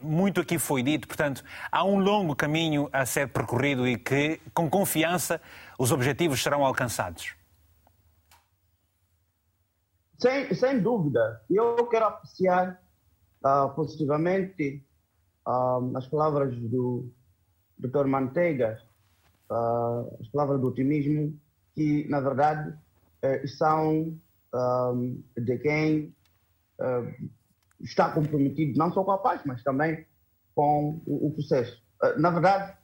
[0.00, 4.70] muito aqui foi dito, portanto, há um longo caminho a ser percorrido e que, com
[4.70, 5.40] confiança,
[5.76, 7.34] os objetivos serão alcançados.
[10.18, 11.42] Sem, sem dúvida.
[11.50, 12.80] Eu quero apreciar
[13.44, 14.82] uh, positivamente
[15.46, 17.08] uh, as palavras do
[17.78, 18.06] Dr.
[18.06, 18.80] Manteiga,
[19.50, 21.38] uh, as palavras do otimismo,
[21.74, 24.18] que na verdade uh, são
[25.36, 26.14] de quem
[26.80, 27.02] ah,
[27.82, 30.06] está comprometido não só com a paz, mas também
[30.54, 31.78] com o, o processo.
[32.16, 32.74] na verdade,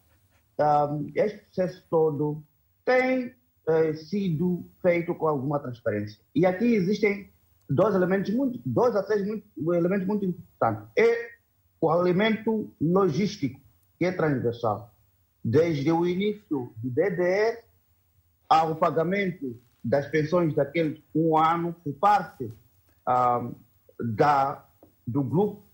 [1.14, 2.42] este processo todo
[2.84, 3.34] tem
[3.94, 6.20] sido feito com alguma transparência.
[6.34, 7.30] E aqui existem
[7.68, 10.88] dois elementos muito, dois a três muito, elementos muito importantes.
[10.96, 11.30] É
[11.80, 13.60] o alimento logístico,
[13.98, 14.94] que é transversal.
[15.44, 17.58] Desde o início do DDR
[18.48, 22.52] ao pagamento das pensões daquele um ano por parte
[23.06, 23.50] ah,
[23.98, 24.64] da,
[25.06, 25.64] do grupo,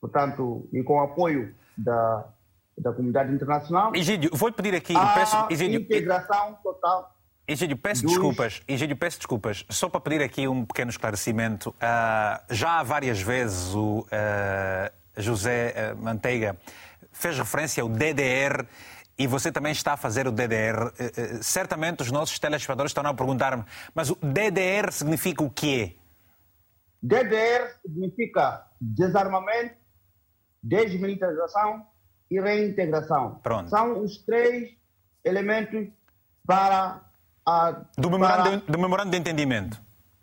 [0.00, 2.28] portanto, e com apoio da,
[2.78, 3.94] da comunidade internacional.
[3.94, 7.14] Egídio, vou pedir aqui, a peço, Egídio, integração total.
[7.46, 8.12] Egídio, peço dos...
[8.12, 11.70] desculpas, Egídio, peço desculpas, só para pedir aqui um pequeno esclarecimento.
[11.70, 16.56] Uh, já há várias vezes o, uh, José eh, Manteiga
[17.12, 18.64] fez referência ao DDR
[19.18, 20.92] e você também está a fazer o DDR.
[21.42, 25.96] Certamente os nossos telespectadores estão a perguntar-me, mas o DDR significa o quê?
[27.02, 29.74] DDR significa desarmamento,
[30.62, 31.84] desmilitarização
[32.30, 33.40] e reintegração.
[33.42, 33.68] Pronto.
[33.68, 34.70] São os três
[35.24, 35.88] elementos
[36.46, 37.00] para
[37.44, 37.72] a.
[37.98, 38.72] Do memorando, para...
[38.72, 39.80] do memorando de entendimento.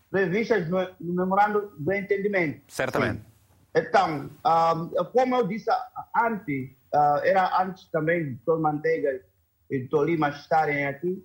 [0.10, 2.62] Previstas no, no memorando de entendimento.
[2.68, 3.20] Certamente.
[3.20, 3.28] Sim.
[3.76, 5.70] Então, um, como eu disse
[6.16, 8.62] antes, uh, era antes também do Dr.
[8.62, 9.22] Manteiga
[9.70, 10.05] e do Dr.
[10.05, 11.24] Lima estarem aqui,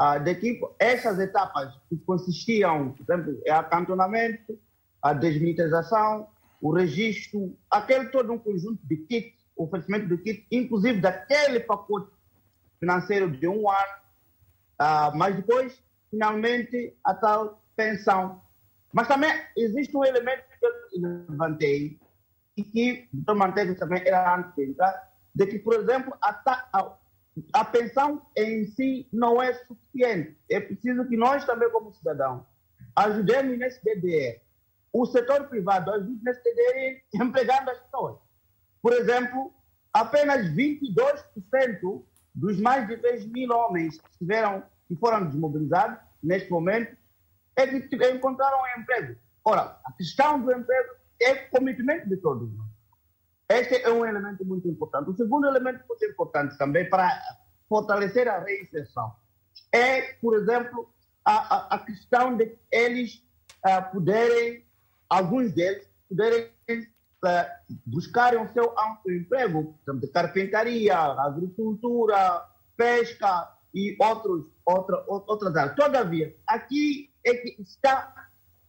[0.00, 4.58] uh, de que essas etapas que consistiam, por exemplo, é acantonamento,
[5.00, 6.26] a desmilitarização,
[6.60, 12.10] o registro, aquele todo um conjunto de kits, oferecimento de kits, inclusive daquele pacote
[12.80, 14.02] financeiro de um ano,
[14.80, 18.42] uh, mas depois, finalmente, a tal pensão.
[18.92, 21.98] Mas também existe um elemento que eu levantei
[22.56, 23.34] e que o Dr.
[23.34, 26.96] Manteiga também era antes de entrar, de que, por exemplo, a, a,
[27.52, 30.36] a pensão em si não é suficiente.
[30.50, 32.42] É preciso que nós também, como cidadãos,
[32.96, 34.40] ajudemos nesse DDE.
[34.92, 38.18] O setor privado ajude nesse DDE empregando as pessoas.
[38.82, 39.54] Por exemplo,
[39.92, 42.04] apenas 22%
[42.34, 46.96] dos mais de 3 mil homens que, tiveram, que foram desmobilizados neste momento
[47.54, 49.16] é que encontraram um emprego.
[49.44, 52.66] Ora, a questão do emprego é comprometimento de todos nós.
[53.48, 55.10] Este é um elemento muito importante.
[55.10, 57.20] O segundo elemento muito importante também para
[57.68, 59.14] fortalecer a reinserção
[59.70, 60.92] é, por exemplo,
[61.24, 63.22] a, a, a questão de eles
[63.66, 64.64] uh, poderem,
[65.08, 66.50] alguns deles, poderem
[67.24, 68.74] uh, buscarem o seu
[69.08, 72.46] emprego, de carpintaria, agricultura,
[72.76, 75.76] pesca e outros, outra, outras áreas.
[75.76, 78.12] Todavia, aqui é que está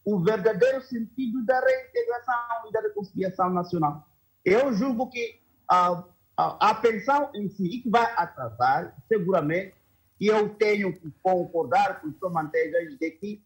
[0.04, 4.06] o verdadeiro sentido da reintegração e da reconciliação nacional.
[4.44, 6.04] Eu julgo que a,
[6.36, 9.74] a, a pensão em si que vai atrasar, seguramente,
[10.20, 12.30] e eu tenho que concordar com o Sr.
[12.30, 13.42] Manteigas de que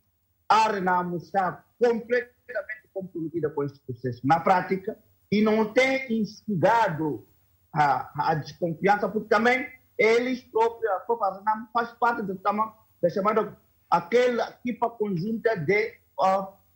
[0.49, 4.99] a Renamo está completamente comprometida com este processo na prática
[5.31, 7.27] e não tem instigado
[7.73, 12.35] a, a desconfiança, porque também eles próprios, a própria Renamo faz parte da,
[13.03, 13.57] da chamada
[13.91, 15.95] aquela equipa conjunta de,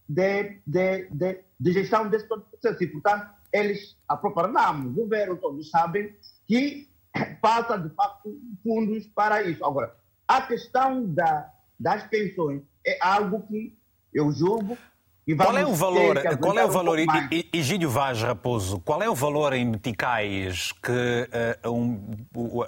[0.09, 2.83] de, de, de, de gestão desse processo.
[2.83, 6.15] E, portanto, eles, a própria NAM, o governo, todos sabem
[6.47, 6.89] que
[7.41, 9.65] passa, de facto, fundos para isso.
[9.65, 9.95] Agora,
[10.27, 13.79] a questão da, das pensões é algo que
[14.13, 14.77] eu julgo
[15.37, 17.05] qual é o valor, qual é o valor, um
[17.53, 21.29] Egídio Vaz Raposo, qual é o valor em meticais que,
[21.65, 22.67] uh, um, uh, uh,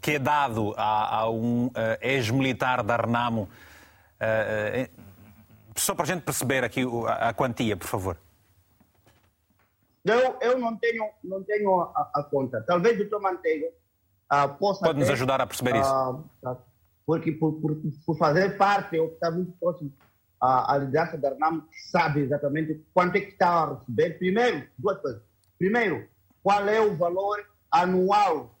[0.00, 3.48] que é dado a, a um ex-militar da Renamo?
[5.76, 8.16] só para a gente perceber aqui a, a quantia, por favor.
[10.04, 12.62] Eu, eu não tenho, não tenho a, a conta.
[12.66, 13.20] Talvez o Dr.
[13.20, 13.68] Manteiga
[14.32, 14.84] uh, possa.
[14.84, 15.92] Pode nos ajudar a perceber isso.
[16.44, 16.56] Uh,
[17.06, 19.92] porque por, por, por, fazer parte, eu está muito próximo
[20.42, 24.18] à, à liderança da RNAM, sabe exatamente quanto é que está a receber.
[24.18, 25.22] Primeiro, duas coisas.
[25.56, 26.08] Primeiro,
[26.42, 27.38] qual é o valor
[27.70, 28.58] anual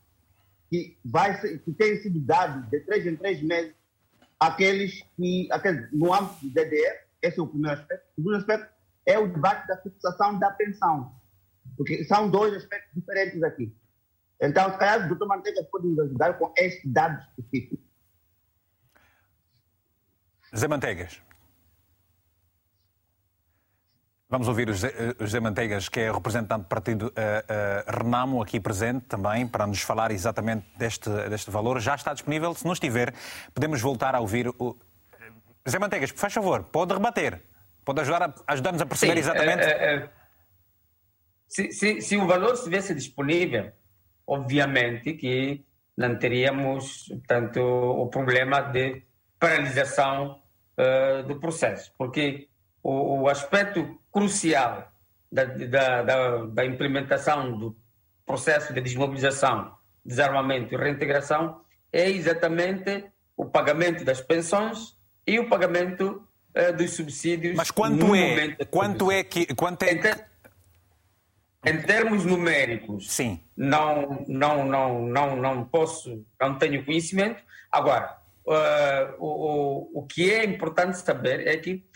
[0.70, 3.74] que, vai ser, que tem sido dado de três em três meses
[4.38, 8.04] àqueles que, aqueles, no âmbito do DDE, esse é o primeiro aspecto.
[8.12, 8.72] O segundo aspecto
[9.04, 11.12] é o debate da fixação da pensão.
[11.76, 13.74] Porque são dois aspectos diferentes aqui.
[14.40, 17.82] Então, se calhar, o doutor Manteiga pode nos ajudar com este dado específico.
[20.56, 21.22] Zé Manteigas.
[24.32, 24.72] Vamos ouvir o
[25.20, 29.82] José Manteigas, que é representante do partido uh, uh, Renamo, aqui presente também, para nos
[29.82, 31.78] falar exatamente deste, deste valor.
[31.82, 32.54] Já está disponível.
[32.54, 33.12] Se não estiver,
[33.52, 34.74] podemos voltar a ouvir o.
[35.66, 37.42] José Manteigas, por favor, pode rebater.
[37.84, 39.64] Pode ajudar ajudar-nos a perceber Sim, exatamente.
[39.64, 40.10] É, é,
[41.46, 43.70] se, se, se o valor estivesse disponível,
[44.26, 45.62] obviamente que
[45.94, 49.02] não teríamos tanto o problema de
[49.38, 50.40] paralisação
[50.78, 52.48] uh, do processo, porque
[52.82, 54.92] o, o aspecto crucial
[55.30, 57.76] da, da, da, da, implementação do
[58.26, 63.06] processo de desmobilização, desarmamento e reintegração é exatamente
[63.36, 64.96] o pagamento das pensões
[65.26, 67.56] e o pagamento uh, dos subsídios.
[67.56, 68.56] Mas quanto é?
[68.66, 69.92] Quanto é que quanto é?
[69.92, 70.12] Então,
[71.64, 73.40] em termos numéricos, Sim.
[73.56, 77.42] Não, não, não, não, não posso, não tenho conhecimento.
[77.70, 81.86] Agora, uh, o, o que é importante saber é que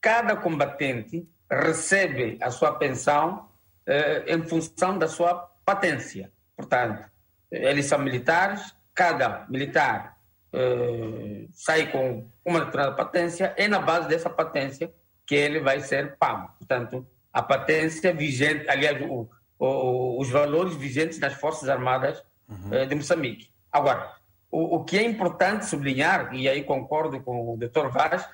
[0.00, 3.48] cada combatente recebe a sua pensão
[3.86, 5.34] uh, em função da sua
[5.64, 6.30] patência.
[6.56, 7.08] Portanto,
[7.50, 10.16] eles são militares, cada militar
[10.52, 14.92] uh, sai com uma determinada patência, é na base dessa patência
[15.26, 16.52] que ele vai ser pago.
[16.58, 19.28] Portanto, a patência vigente, aliás, o,
[19.58, 22.72] o, os valores vigentes nas Forças Armadas uhum.
[22.72, 23.50] Eh, de Moçambique.
[23.70, 24.14] Agora,
[24.50, 27.88] o, o, que é importante sublinhar, e aí concordo com o Dr.
[27.92, 28.26] Vaz,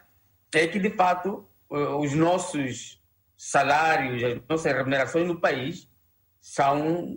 [0.54, 3.02] é que, de fato, eh, os nossos
[3.36, 5.88] salários, as nossas remunerações no país
[6.40, 7.16] são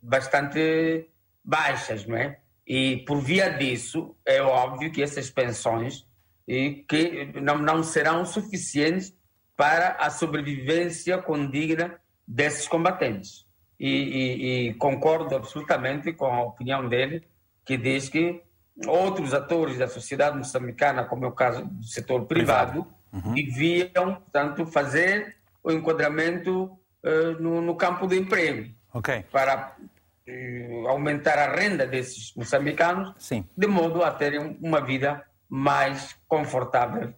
[0.00, 1.08] bastante
[1.44, 2.38] baixas, não é?
[2.66, 6.06] E por via disso, é óbvio que essas pensões
[6.46, 9.14] e que não, não serão suficientes
[9.56, 13.46] para a sobrevivência condigna desses combatentes.
[13.78, 17.26] E, e, e, concordo absolutamente com a opinião dele,
[17.64, 18.42] que diz que
[18.86, 22.86] outros atores da sociedade moçambicana, como é o caso do setor privado,
[23.24, 23.34] uhum.
[23.34, 26.64] deviam, portanto, fazer o enquadramento
[27.04, 29.24] uh, no, no, campo do emprego okay.
[29.32, 29.76] para
[30.28, 33.44] uh, aumentar a renda desses moçambicanos, Sim.
[33.56, 37.14] de modo a terem uma vida mais confortável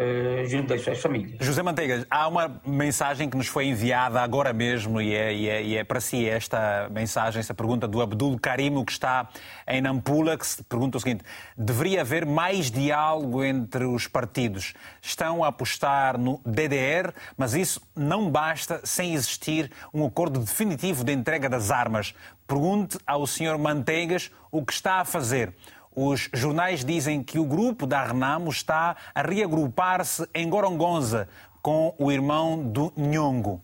[0.00, 1.44] eh, junto das suas famílias.
[1.44, 5.62] José Manteigas, há uma mensagem que nos foi enviada agora mesmo e é, e é,
[5.64, 9.28] e é para si esta mensagem, essa pergunta do Abdul Karimo, que está
[9.66, 11.24] em Nampula, que se pergunta o seguinte:
[11.56, 14.72] deveria haver mais diálogo entre os partidos?
[15.02, 21.12] Estão a apostar no DDR, mas isso não basta sem existir um acordo definitivo de
[21.12, 22.14] entrega das armas.
[22.46, 23.58] Pergunte ao Sr.
[23.58, 25.52] Manteigas o que está a fazer.
[26.00, 31.28] Os jornais dizem que o grupo da Renamo está a reagrupar-se em Gorongonza
[31.60, 33.60] com o irmão do Nhongo.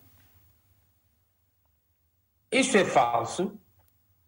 [2.50, 3.56] Isso é falso.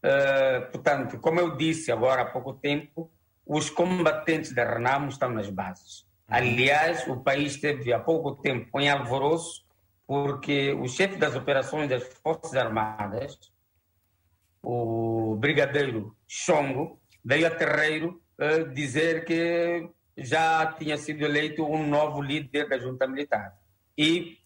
[0.04, 3.10] Uh, portanto, como eu disse agora há pouco tempo,
[3.44, 6.06] os combatentes da Renamo estão nas bases.
[6.28, 9.66] Aliás, o país esteve há pouco tempo em alvoroço
[10.06, 13.36] porque o chefe das operações das Forças Armadas,
[14.62, 22.22] o brigadeiro Chongo, veio a Terreiro uh, dizer que já tinha sido eleito um novo
[22.22, 23.52] líder da junta militar.
[23.98, 24.38] E,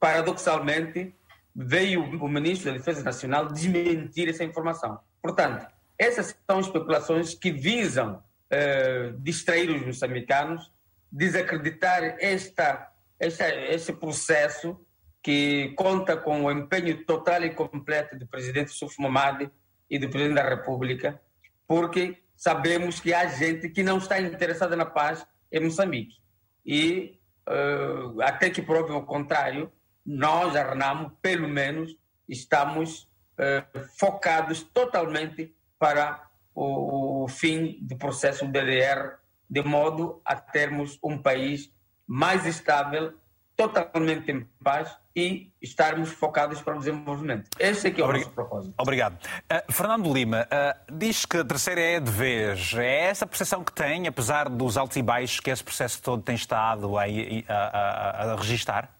[0.00, 1.14] paradoxalmente,
[1.54, 4.98] veio o ministro da Defesa Nacional desmentir essa informação.
[5.22, 10.72] Portanto, essas são especulações que visam uh, distrair os moçambicanos,
[11.12, 14.84] desacreditar esta, esta, este processo
[15.22, 19.48] que conta com o empenho total e completo do presidente Suf Momadi
[19.88, 21.20] e do presidente da República
[21.68, 26.16] porque sabemos que há gente que não está interessada na paz em Moçambique.
[26.64, 29.70] E uh, até que prove o contrário,
[30.04, 31.94] nós, a Renamo, pelo menos,
[32.26, 40.98] estamos uh, focados totalmente para o, o fim do processo DDR, de modo a termos
[41.04, 41.70] um país
[42.06, 43.14] mais estável
[43.58, 47.50] totalmente em paz e estarmos focados para o desenvolvimento.
[47.58, 48.72] Esse é que é o nosso propósito.
[48.78, 49.14] Obrigado.
[49.16, 52.72] Uh, Fernando Lima, uh, diz que a terceira é de vez.
[52.74, 56.22] É essa a percepção que tem, apesar dos altos e baixos que esse processo todo
[56.22, 58.96] tem estado a, a, a, a registar?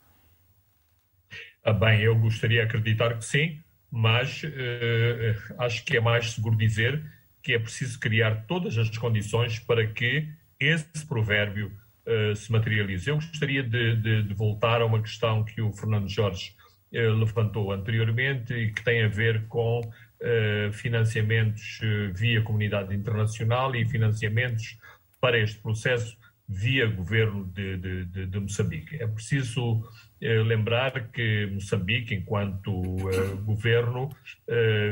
[1.62, 6.56] Ah, bem, eu gostaria de acreditar que sim, mas uh, acho que é mais seguro
[6.56, 7.00] dizer
[7.44, 10.28] que é preciso criar todas as condições para que
[10.58, 11.70] esse provérbio
[12.08, 13.08] uh, se materialize.
[13.08, 16.54] Eu gostaria de, de, de, voltar a uma questão que o Fernando Jorge
[16.92, 21.80] uh, levantou anteriormente e que tem a ver com uh, financiamentos
[22.14, 24.78] via comunidade internacional e financiamentos
[25.20, 26.16] para este processo
[26.48, 28.96] via governo de, de, de Moçambique.
[28.96, 29.82] É preciso
[30.18, 32.72] lembrar que Moçambique, enquanto
[33.44, 34.08] governo,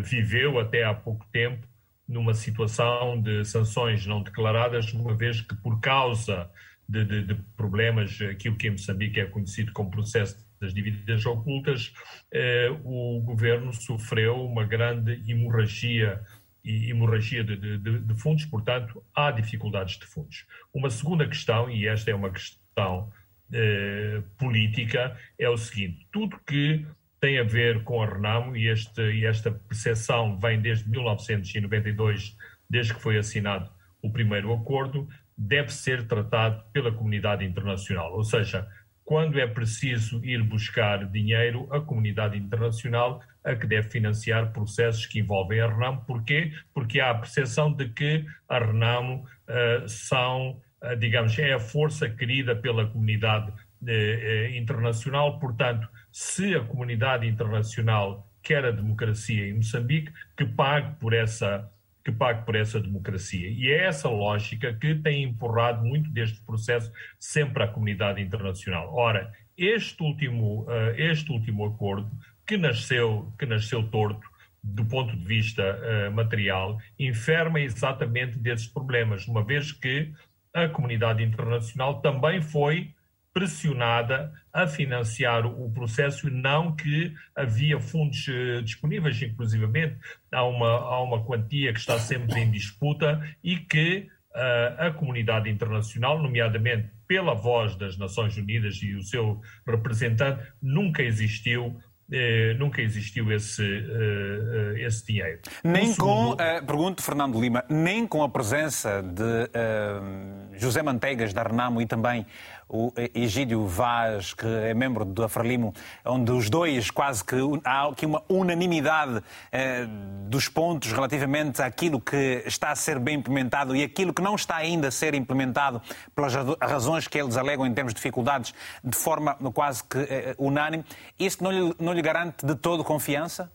[0.04, 1.66] viveu até há pouco tempo
[2.06, 6.48] numa situação de sanções não declaradas, uma vez que, por causa
[6.88, 11.92] de, de, de, problemas, aquilo que em Moçambique é conhecido como processo das dívidas ocultas,
[12.32, 16.22] eh, o governo sofreu uma grande hemorragia
[16.68, 20.46] hemorragia de, de, de, fundos, portanto, há dificuldades de fundos.
[20.74, 23.12] Uma segunda questão, e esta é uma questão
[23.52, 26.84] eh, política, é o seguinte: tudo que
[27.20, 32.36] tem a ver com a Renamo, e, este, e esta percepção vem desde 1992,
[32.68, 33.70] desde que foi assinado
[34.02, 38.12] o primeiro acordo, deve ser tratado pela comunidade internacional.
[38.14, 38.66] Ou seja,
[39.04, 45.20] quando é preciso ir buscar dinheiro, a comunidade internacional a que deve financiar processos que
[45.20, 46.04] envolvem a Renamo.
[46.04, 46.52] Porquê?
[46.74, 52.10] Porque há a percepção de que a Renamo uh, são, uh, digamos, é a força
[52.10, 55.38] querida pela comunidade uh, internacional.
[55.38, 61.70] Portanto, se a comunidade internacional quer a democracia em Moçambique, que pague por essa
[62.06, 63.48] que pague por essa democracia.
[63.48, 68.94] E é essa lógica que tem empurrado muito deste processo sempre à comunidade internacional.
[68.94, 72.08] Ora, este último, uh, este último acordo,
[72.46, 74.24] que nasceu, que nasceu torto,
[74.62, 80.12] do ponto de vista uh, material, enferma exatamente desses problemas, uma vez que
[80.54, 82.94] a comunidade internacional também foi
[83.36, 89.98] pressionada a financiar o processo não que havia fundos uh, disponíveis, inclusivamente
[90.32, 95.50] há uma, há uma quantia que está sempre em disputa e que uh, a comunidade
[95.50, 101.78] internacional, nomeadamente pela voz das Nações Unidas e o seu representante, nunca existiu
[102.10, 105.40] eh, nunca existiu esse, uh, esse dinheiro.
[105.64, 106.36] Nem segundo...
[106.36, 111.86] com, uh, pergunto Fernando Lima, nem com a presença de José Manteigas da Renamo e
[111.86, 112.24] também
[112.68, 115.72] o Egídio Vaz, que é membro da Frelimo,
[116.04, 119.86] onde os dois quase que há aqui uma unanimidade eh,
[120.28, 124.56] dos pontos relativamente àquilo que está a ser bem implementado e aquilo que não está
[124.56, 125.80] ainda a ser implementado
[126.14, 128.52] pelas razões que eles alegam em termos de dificuldades,
[128.82, 130.84] de forma quase que eh, unânime.
[131.18, 133.50] Isso não lhe, não lhe garante de todo confiança?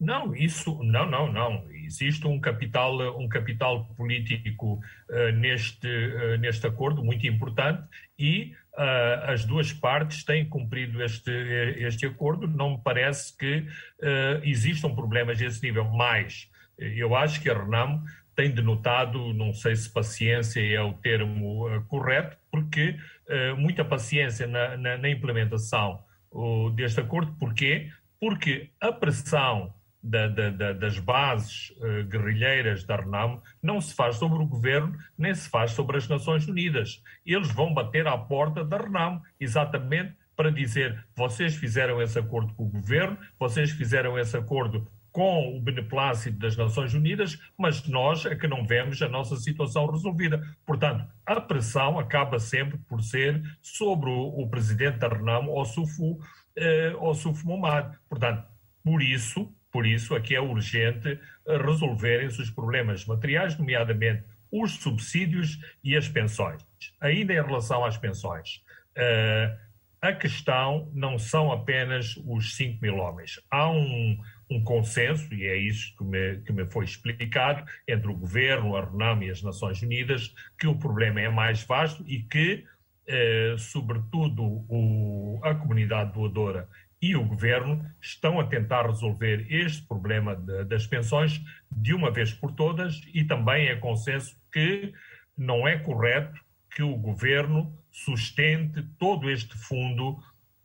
[0.00, 1.64] Não, isso não, não, não.
[1.70, 7.86] Existe um capital, um capital político uh, neste, uh, neste acordo muito importante
[8.18, 11.30] e uh, as duas partes têm cumprido este,
[11.78, 12.46] este acordo.
[12.48, 13.66] Não me parece que
[14.42, 15.84] existam problemas desse nível.
[15.84, 18.02] Mas eu acho que a Renamo
[18.34, 22.96] tem denotado, não sei se paciência é o termo correto, porque
[23.56, 26.02] muita paciência na, na, na implementação
[26.74, 27.32] deste acordo.
[27.38, 27.90] Porquê?
[28.20, 29.72] Porque a pressão
[30.04, 35.34] da, da, das bases uh, guerrilheiras da RENAM não se faz sobre o governo, nem
[35.34, 37.02] se faz sobre as Nações Unidas.
[37.24, 42.64] Eles vão bater à porta da RENAM, exatamente para dizer: vocês fizeram esse acordo com
[42.64, 48.34] o governo, vocês fizeram esse acordo com o beneplácito das Nações Unidas, mas nós é
[48.34, 50.42] que não vemos a nossa situação resolvida.
[50.66, 56.18] Portanto, a pressão acaba sempre por ser sobre o, o presidente da RENAM, o Sufu,
[56.56, 57.96] eh, o Sufu Momad.
[58.08, 58.44] Portanto,
[58.82, 65.96] por isso, por isso, aqui é urgente resolverem-se os problemas materiais, nomeadamente os subsídios e
[65.96, 66.62] as pensões.
[67.00, 68.62] Ainda em relação às pensões,
[68.96, 69.58] uh,
[70.00, 73.40] a questão não são apenas os 5 mil homens.
[73.50, 74.16] Há um,
[74.48, 78.84] um consenso, e é isso que me, que me foi explicado, entre o governo, a
[78.84, 82.64] RENAM e as Nações Unidas, que o problema é mais vasto e que,
[83.08, 86.68] eh, sobretudo, o, a comunidade doadora
[87.04, 91.38] e o governo estão a tentar resolver este problema de, das pensões
[91.70, 94.90] de uma vez por todas e também é consenso que
[95.36, 96.40] não é correto
[96.74, 100.16] que o governo sustente todo este fundo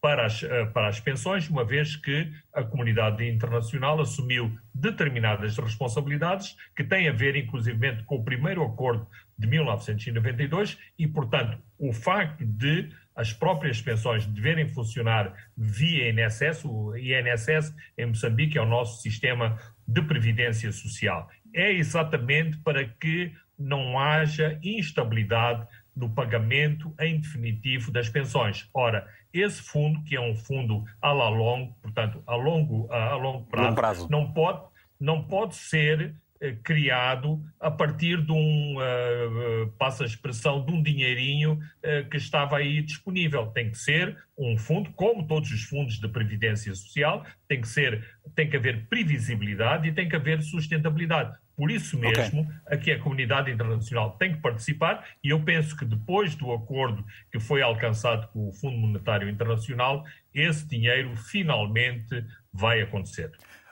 [0.02, 6.56] para as, eh, para as pensões, uma vez que a comunidade internacional assumiu determinadas responsabilidades
[6.74, 9.06] que têm a ver, inclusivamente, com o primeiro acordo
[9.38, 16.63] de 1992 e, portanto, o facto de as próprias pensões deverem funcionar via INSS.
[16.63, 21.28] O INSS em Moçambique é o nosso sistema de previdência social.
[21.53, 28.70] É exatamente para que não haja instabilidade no pagamento em definitivo das pensões.
[28.74, 33.76] Ora, esse fundo, que é um fundo a longo, portanto, a longo, a longo prazo,
[33.76, 34.07] prazo.
[34.09, 34.63] Não, pode,
[34.97, 36.15] não pode ser
[36.64, 42.58] criado a partir de um, uh, passa a expressão, de um dinheirinho uh, que estava
[42.58, 43.48] aí disponível.
[43.48, 48.06] Tem que ser um fundo, como todos os fundos de previdência social, tem que ser,
[48.36, 51.36] tem que haver previsibilidade e tem que haver sustentabilidade.
[51.58, 52.54] Por isso mesmo, okay.
[52.68, 57.38] aqui a comunidade internacional tem que participar e eu penso que depois do acordo que
[57.38, 62.24] foi alcançado com o Fundo Monetário Internacional, esse dinheiro finalmente
[62.54, 63.32] vai acontecer.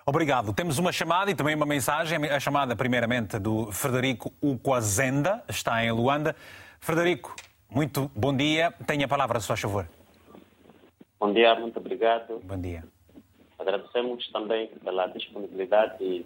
[0.10, 0.54] Obrigado.
[0.54, 2.18] Temos uma chamada e também uma mensagem.
[2.30, 6.34] A chamada, primeiramente, do Frederico Uquazenda, está em Luanda.
[6.80, 7.36] Frederico,
[7.70, 8.74] muito bom dia.
[8.88, 9.86] Tenha a palavra, se faz favor.
[11.20, 12.40] Bom dia, muito obrigado.
[12.42, 12.86] Bom dia.
[13.60, 16.26] Agradecemos também pela disponibilidade e,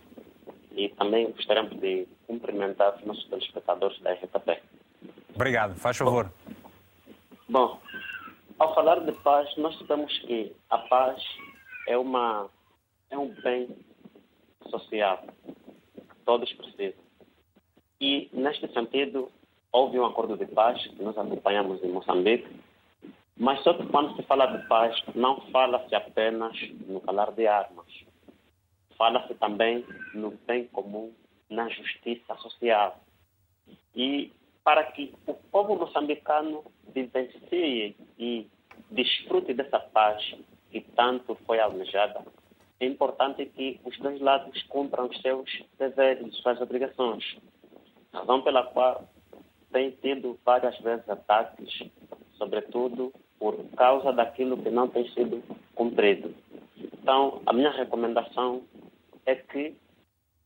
[0.74, 4.62] e também gostaríamos de cumprimentar os nossos telespectadores da RTP.
[5.34, 6.32] Obrigado, faz favor.
[7.50, 7.82] Bom, bom,
[8.60, 11.20] ao falar de paz, nós sabemos que a paz
[11.88, 12.48] é uma
[13.12, 13.70] é um bem
[14.70, 15.24] social
[15.96, 17.04] que todos precisam.
[18.00, 19.30] E, neste sentido,
[19.72, 22.48] houve um acordo de paz que nós acompanhamos em Moçambique,
[23.38, 26.58] mas só que quando se fala de paz, não fala-se apenas
[26.88, 27.88] no calar de armas.
[28.98, 31.14] Fala-se também no bem comum,
[31.50, 33.00] na justiça social.
[33.96, 34.32] E
[34.64, 38.48] para que o povo moçambicano vivencie e
[38.92, 40.36] desfrute dessa paz
[40.72, 42.24] que tanto foi almejada,
[42.82, 47.38] é importante que os dois lados cumpram os seus deveres, as suas obrigações.
[48.12, 49.08] Razão pela qual
[49.72, 51.84] tem tido várias vezes ataques,
[52.38, 55.44] sobretudo por causa daquilo que não tem sido
[55.76, 56.34] cumprido.
[56.76, 58.64] Então, a minha recomendação
[59.28, 59.76] é que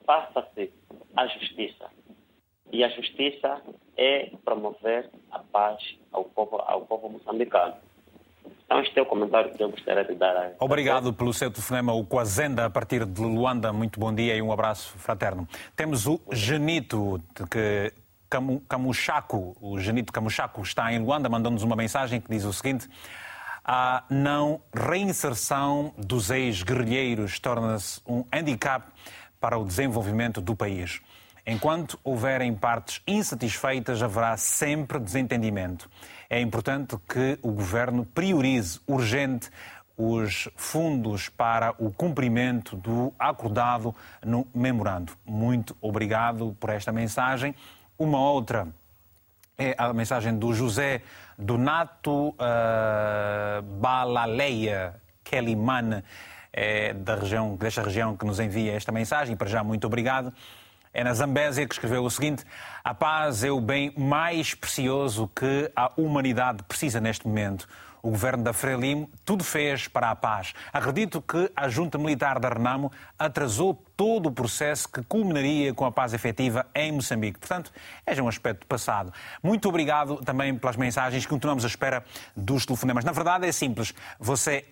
[0.06, 0.74] faça-se
[1.16, 1.90] a justiça.
[2.70, 3.62] E a justiça
[3.96, 5.82] é promover a paz
[6.12, 7.76] ao povo, ao povo moçambicano.
[8.66, 10.54] Então, este é o comentário que eu gostaria de dar.
[10.60, 13.72] Obrigado pelo seu telefonema, o Quazenda, a partir de Luanda.
[13.72, 15.48] Muito bom dia e um abraço fraterno.
[15.76, 17.94] Temos o Genito, que
[18.68, 22.90] Camuchaco, o Genito Camuchaco está em Luanda, mandando-nos uma mensagem que diz o seguinte:
[23.64, 28.92] a não reinserção dos ex-guerrilheiros torna-se um handicap
[29.40, 31.02] para o desenvolvimento do país.
[31.46, 35.90] Enquanto houverem partes insatisfeitas, haverá sempre desentendimento.
[36.30, 39.50] É importante que o governo priorize urgente
[39.98, 45.14] os fundos para o cumprimento do acordado no memorando.
[45.26, 47.56] Muito obrigado por esta mensagem.
[47.98, 48.68] Uma outra
[49.58, 51.02] é a mensagem do José
[51.38, 56.04] Donato uh, Balaleia Kellyman,
[56.52, 59.36] é, da região, desta região que nos envia esta mensagem.
[59.36, 60.34] Para já, muito obrigado.
[60.96, 62.46] É na Zambésia que escreveu o seguinte:
[62.82, 67.68] A paz é o bem mais precioso que a humanidade precisa neste momento
[68.06, 70.54] o governo da Frelimo tudo fez para a paz.
[70.72, 75.92] Acredito que a junta militar da Renamo atrasou todo o processo que culminaria com a
[75.92, 77.40] paz efetiva em Moçambique.
[77.40, 77.72] Portanto,
[78.06, 79.12] é já um aspecto passado.
[79.42, 81.26] Muito obrigado também pelas mensagens.
[81.26, 82.06] Continuamos à espera
[82.38, 83.04] dos telefonemas.
[83.04, 83.92] Na verdade, é simples.
[84.20, 84.66] Você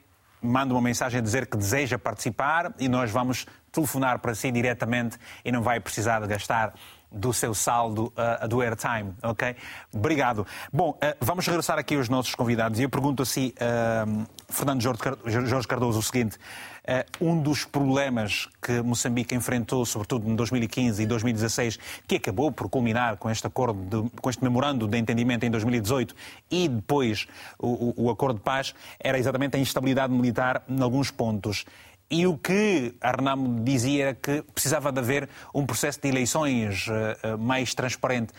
[0.44, 5.18] manda uma mensagem a dizer que deseja participar e nós vamos telefonar para si diretamente
[5.44, 6.74] e não vai precisar de gastar
[7.14, 9.56] do seu saldo uh, do airtime, ok?
[9.94, 10.46] Obrigado.
[10.72, 15.68] Bom, uh, vamos regressar aqui aos nossos convidados e eu pergunto assim, uh, Fernando Jorge
[15.68, 16.38] Cardoso, o seguinte:
[17.22, 23.18] um dos problemas que Moçambique enfrentou, sobretudo em 2015 e 2016, que acabou por culminar
[23.18, 26.16] com este acordo, de, com este memorando de entendimento em 2018
[26.52, 31.10] e depois o, o, o acordo de paz, era exatamente a instabilidade militar em alguns
[31.10, 31.66] pontos.
[32.14, 36.86] E o que a Renamo dizia era que precisava de haver um processo de eleições
[36.88, 38.32] eh, eh, mais transparente.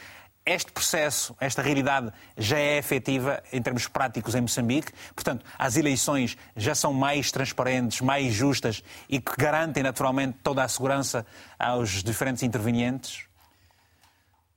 [0.46, 4.92] Este processo, esta realidade já é efetiva em termos práticos em Moçambique.
[5.12, 10.68] Portanto, as eleições já são mais transparentes, mais justas e que garantem naturalmente toda a
[10.68, 11.26] segurança
[11.58, 13.24] aos diferentes intervenientes?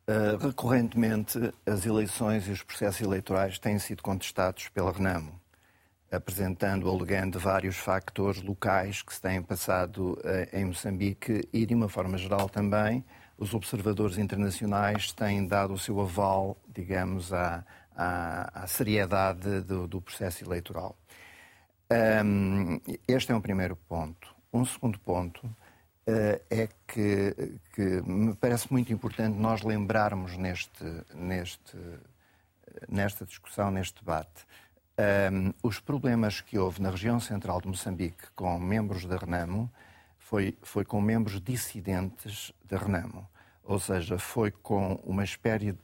[0.07, 5.46] Uh, recorrentemente, as eleições e os processos eleitorais têm sido contestados pela Renamo
[6.11, 11.89] apresentando, alegando vários factores locais que se têm passado eh, em Moçambique e, de uma
[11.89, 13.03] forma geral também,
[13.37, 17.63] os observadores internacionais têm dado o seu aval, digamos, à,
[17.95, 20.97] à, à seriedade do, do, processo eleitoral.
[22.25, 24.35] Um, este é um primeiro ponto.
[24.51, 30.83] Um segundo ponto uh, é que, que, me parece muito importante nós lembrarmos neste,
[31.13, 31.77] neste,
[32.89, 34.45] nesta discussão, neste debate,
[34.99, 39.71] um, os problemas que houve na região central de Moçambique com membros da Renamo
[40.17, 43.27] foi, foi com membros dissidentes da Renamo.
[43.63, 45.75] Ou seja, foi com uma espécie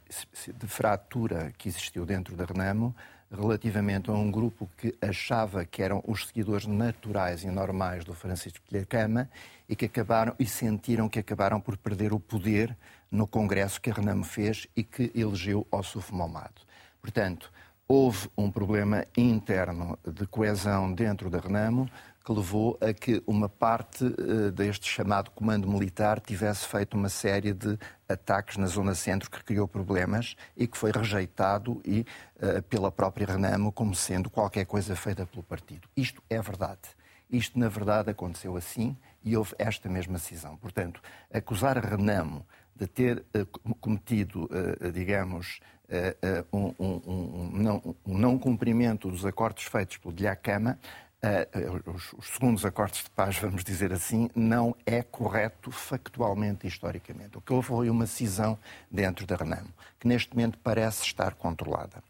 [0.48, 2.96] de fratura que existiu dentro da Renamo
[3.30, 8.60] relativamente a um grupo que achava que eram os seguidores naturais e normais do Francisco
[8.70, 9.30] Pilhacama
[9.68, 12.76] e que acabaram e sentiram que acabaram por perder o poder
[13.12, 16.62] no congresso que a Renamo fez e que elegeu Ossuf Momado.
[17.02, 17.52] Portanto,
[17.88, 21.90] houve um problema interno de coesão dentro da Renamo
[22.24, 27.54] que levou a que uma parte uh, deste chamado comando militar tivesse feito uma série
[27.54, 27.78] de
[28.08, 32.06] ataques na zona centro que criou problemas e que foi rejeitado e,
[32.38, 35.88] uh, pela própria Renamo como sendo qualquer coisa feita pelo partido.
[35.98, 36.82] Isto é verdade.
[37.30, 40.56] Isto, na verdade, aconteceu assim e houve esta mesma cisão.
[40.56, 41.02] Portanto,
[41.34, 44.50] acusar a Renamo de ter uh, cometido,
[44.94, 45.60] digamos,
[45.90, 50.80] eh, um, um, não, um, não, cumprimento dos acordos feitos pelo Diacama,
[51.24, 56.70] uh, os, os, segundos acordos de paz, vamos dizer assim, não é correto factualmente e
[56.70, 57.38] historicamente.
[57.38, 58.58] O que houve foi uma cisão
[58.90, 59.70] dentro da Renamo,
[60.00, 62.04] que neste momento parece estar controlada.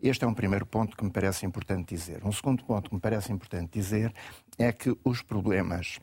[0.00, 2.24] Este é um primeiro ponto que me parece importante dizer.
[2.24, 4.14] Um segundo ponto que me parece importante dizer
[4.58, 5.98] é que os problemas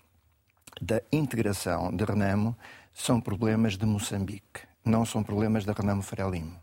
[0.81, 2.57] da integração de Renamo
[2.93, 6.62] são problemas de Moçambique, não são problemas da Renamo Frelimo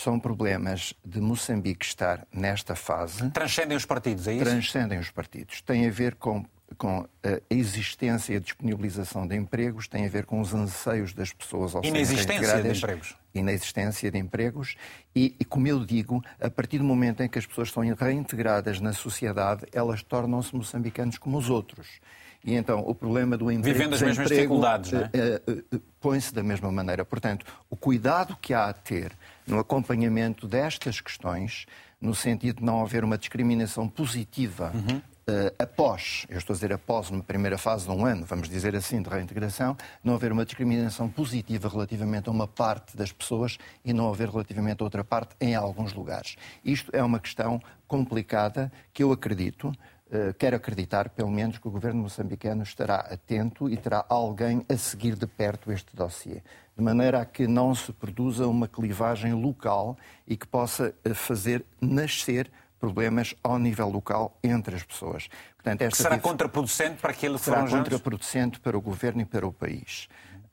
[0.00, 3.30] são problemas de Moçambique estar nesta fase.
[3.30, 4.44] Transcendem os partidos, é isso?
[4.44, 5.60] Transcendem os partidos.
[5.60, 6.44] Tem a ver com,
[6.78, 11.32] com a existência e a disponibilização de empregos, tem a ver com os anseios das
[11.32, 13.16] pessoas ao Inexistência de empregos.
[13.34, 14.74] Inexistência de empregos.
[15.14, 18.80] E, e, como eu digo, a partir do momento em que as pessoas estão reintegradas
[18.80, 22.00] na sociedade, elas tornam-se moçambicanos como os outros.
[22.42, 23.76] E então o problema do emprego.
[23.76, 25.10] Vivendo as mesmas dificuldades, não é?
[25.46, 27.04] Uh, uh, põe-se da mesma maneira.
[27.04, 29.12] Portanto, o cuidado que há a ter
[29.50, 31.66] no acompanhamento destas questões,
[32.00, 34.98] no sentido de não haver uma discriminação positiva uhum.
[34.98, 38.74] uh, após, eu estou a dizer após uma primeira fase de um ano, vamos dizer
[38.76, 43.92] assim, de reintegração, não haver uma discriminação positiva relativamente a uma parte das pessoas e
[43.92, 46.36] não haver relativamente a outra parte em alguns lugares.
[46.64, 49.72] Isto é uma questão complicada que eu acredito
[50.12, 54.76] eh, quero acreditar, pelo menos, que o governo moçambicano estará atento e terá alguém a
[54.76, 56.42] seguir de perto este dossiê,
[56.80, 61.62] de maneira a que não se produza uma clivagem local e que possa eh, fazer
[61.78, 62.50] nascer
[62.80, 65.28] problemas ao nível local entre as pessoas.
[65.56, 69.52] Portanto, esta será contraproducente para aquilo que Será contraproducente para o governo e para o
[69.52, 70.08] país.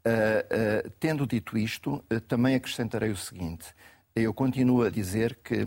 [0.05, 3.73] Uh, uh, tendo dito isto, uh, também acrescentarei o seguinte:
[4.13, 5.65] eu continuo a dizer que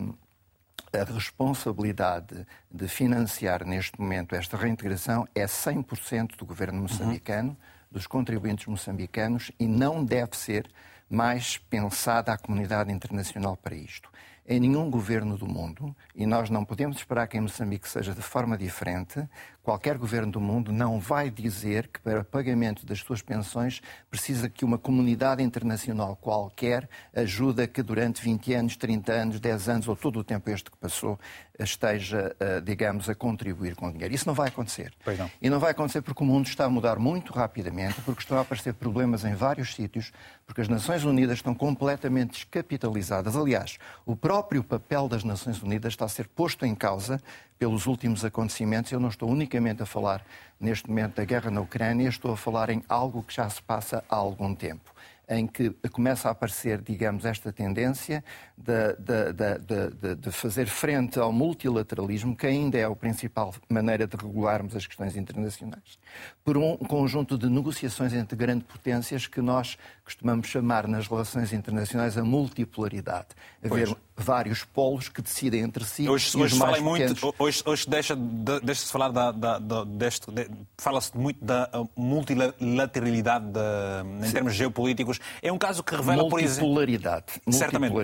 [0.93, 7.57] a responsabilidade de financiar neste momento esta reintegração é 100% do governo moçambicano, uhum.
[7.91, 10.71] Dos contribuintes moçambicanos, e não deve ser
[11.09, 14.09] mais pensada a comunidade internacional para isto.
[14.47, 18.23] Em nenhum governo do mundo, e nós não podemos esperar que em Moçambique seja de
[18.23, 19.29] forma diferente,
[19.63, 23.81] qualquer governo do mundo não vai dizer que para pagamento das suas pensões
[24.11, 29.89] precisa que uma comunidade internacional qualquer ajuda que durante 20 anos, 30 anos, 10 anos
[29.89, 31.19] ou todo o tempo este que passou
[31.65, 34.15] esteja, eh, digamos, a contribuir com dinheiro.
[34.15, 34.93] Isso não vai acontecer.
[35.19, 35.31] Não.
[35.41, 38.41] E não vai acontecer porque o mundo está a mudar muito rapidamente, porque estão a
[38.41, 40.13] aparecer problemas em vários sítios,
[40.47, 43.37] porque as Nações Unidas estão completamente descapitalizadas.
[43.37, 47.21] Aliás, o próprio papel das Nações Unidas está a ser posto em causa
[47.59, 48.91] pelos últimos acontecimentos.
[48.91, 50.25] Eu não estou unicamente a falar
[50.61, 54.05] neste momento da guerra na Ucrânia, estou a falar em algo que já se passa
[54.09, 54.95] há algum tempo
[55.29, 58.25] em que começa a aparecer, digamos, esta tendência
[58.59, 64.17] de, de, de, de, fazer frente ao multilateralismo, que ainda é a principal maneira de
[64.17, 66.01] regularmos as questões internacionais,
[66.43, 69.79] por um conjunto de negociações entre grandes potências que nós
[70.11, 73.29] costumamos chamar nas relações internacionais a multipolaridade.
[73.65, 73.97] Haver pois.
[74.17, 76.09] vários polos que decidem entre si.
[76.09, 80.51] Hoje, hoje fala muito, hoje, hoje deixa, de, deixa-se falar da, da, da deste, de,
[80.77, 85.21] fala-se muito da multilateralidade de, em termos geopolíticos.
[85.41, 86.69] É um caso que revela, por exemplo.
[86.69, 87.27] Multipolaridade.
[87.51, 87.95] Certamente.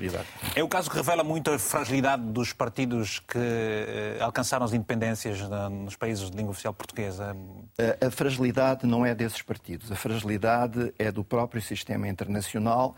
[0.55, 5.41] É um caso que revela muito a fragilidade dos partidos que eh, alcançaram as independências
[5.71, 7.37] nos países de língua oficial portuguesa.
[8.01, 9.91] A, a fragilidade não é desses partidos.
[9.91, 12.95] A fragilidade é do próprio sistema sistema internacional.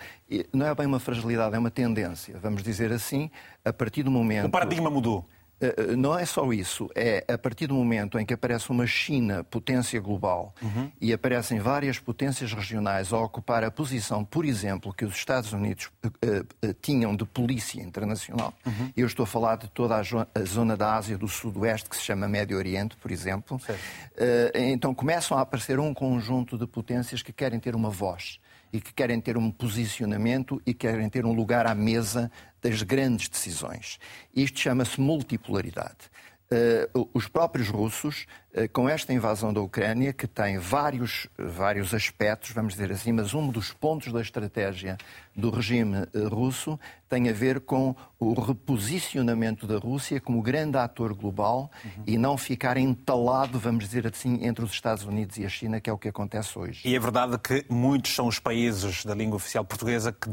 [0.53, 3.30] Não é bem uma fragilidade, é uma tendência, vamos dizer assim,
[3.64, 4.46] a partir do momento.
[4.46, 5.24] O paradigma mudou.
[5.61, 8.86] Eh, eh, não é só isso, é a partir do momento em que aparece uma
[8.86, 10.90] China potência global uhum.
[11.01, 15.90] e aparecem várias potências regionais a ocupar a posição, por exemplo, que os Estados Unidos
[16.05, 18.55] uh, uh, tinham de polícia internacional.
[18.64, 18.92] Uhum.
[18.96, 22.03] Eu estou a falar de toda a, a, zona da Ásia do Sudoeste, que se
[22.03, 23.61] chama Médio Oriente, por exemplo.
[23.68, 28.38] Uh, então começam a aparecer um conjunto de potências que querem ter uma voz
[28.72, 33.28] e que querem ter um posicionamento e querem ter um lugar à mesa das grandes
[33.28, 33.98] decisões.
[34.34, 36.10] Isto chama-se multipolaridade.
[36.51, 38.24] Uh, os próprios russos,
[38.55, 43.34] uh, com esta invasão da Ucrânia, que tem vários, vários aspectos, vamos dizer assim, mas
[43.34, 44.96] um dos pontos da estratégia
[45.36, 51.12] do regime uh, russo tem a ver com o reposicionamento da Rússia como grande ator
[51.12, 52.05] global uhum.
[52.07, 55.90] e não ficar entalado, vamos dizer assim, entre os Estados Unidos e a China, que
[55.90, 56.80] é o que acontece hoje.
[56.88, 60.30] E é verdade que muitos são os países da língua oficial portuguesa que,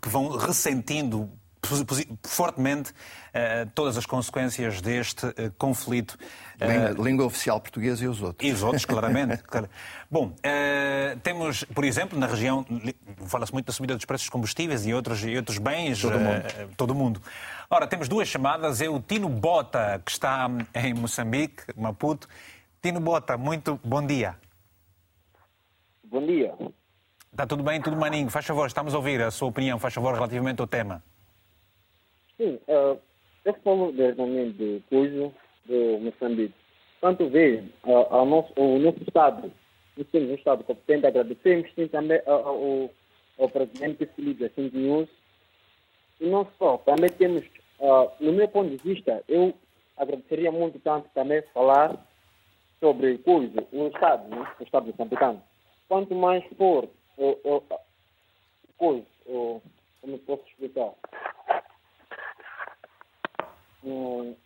[0.00, 1.28] que vão ressentindo
[2.22, 6.16] fortemente uh, todas as consequências deste uh, conflito.
[6.60, 8.48] Língua, língua, oficial portuguesa e os outros.
[8.48, 9.42] E os outros, claramente.
[10.10, 10.32] Bom,
[11.22, 12.66] temos, por exemplo, na região,
[13.26, 16.00] fala-se muito da subida dos preços dos combustíveis e outros, e outros bens.
[16.02, 16.42] Todo mundo.
[16.76, 17.22] todo mundo.
[17.70, 18.80] Ora, temos duas chamadas.
[18.80, 22.26] É o Tino Bota, que está em Moçambique, Maputo.
[22.82, 24.36] Tino Bota, muito bom dia.
[26.02, 26.54] Bom dia.
[27.30, 28.30] Está tudo bem, tudo maninho.
[28.30, 31.02] Faz favor, estamos a ouvir a sua opinião, faz favor, relativamente ao tema.
[32.38, 32.96] Sim, uh,
[33.44, 35.32] eu falo diretamente de coisa
[35.66, 36.54] do Moçambique.
[37.00, 39.52] Quanto vê uh, ao nosso, o nosso Estado,
[39.96, 42.88] nós temos um Estado competente, agradecemos sim também ao,
[43.40, 45.08] ao presidente Felipe assim News.
[46.20, 47.44] E não só, também temos,
[47.80, 49.52] uh, no meu ponto de vista, eu
[49.96, 51.96] agradeceria muito tanto também falar
[52.78, 54.46] sobre coisa, o Estado, né?
[54.60, 55.42] o Estado moçambicano.
[55.88, 59.62] Quanto mais for o, o, o,
[60.00, 60.92] como posso explicar?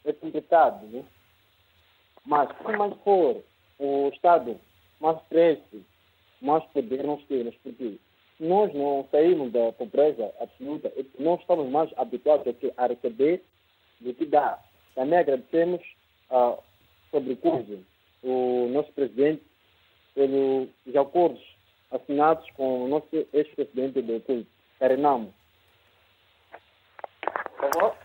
[0.04, 1.04] É complicado, né?
[2.24, 3.42] Mas se mais for
[3.78, 4.58] o Estado
[5.00, 5.84] mais cresce,
[6.40, 7.98] mais poder nós temos, porque
[8.38, 13.42] nós não saímos da pobreza absoluta, nós estamos mais habituados a receber
[14.00, 14.62] do que dar.
[14.94, 15.80] Também agradecemos
[16.30, 16.56] ah,
[17.10, 17.38] sobre
[18.22, 19.42] o nosso presidente
[20.14, 21.42] pelos acordos
[21.90, 24.46] assinados com o nosso ex-presidente do CUI,
[24.78, 25.32] Carinamo.
[27.58, 27.96] Favor?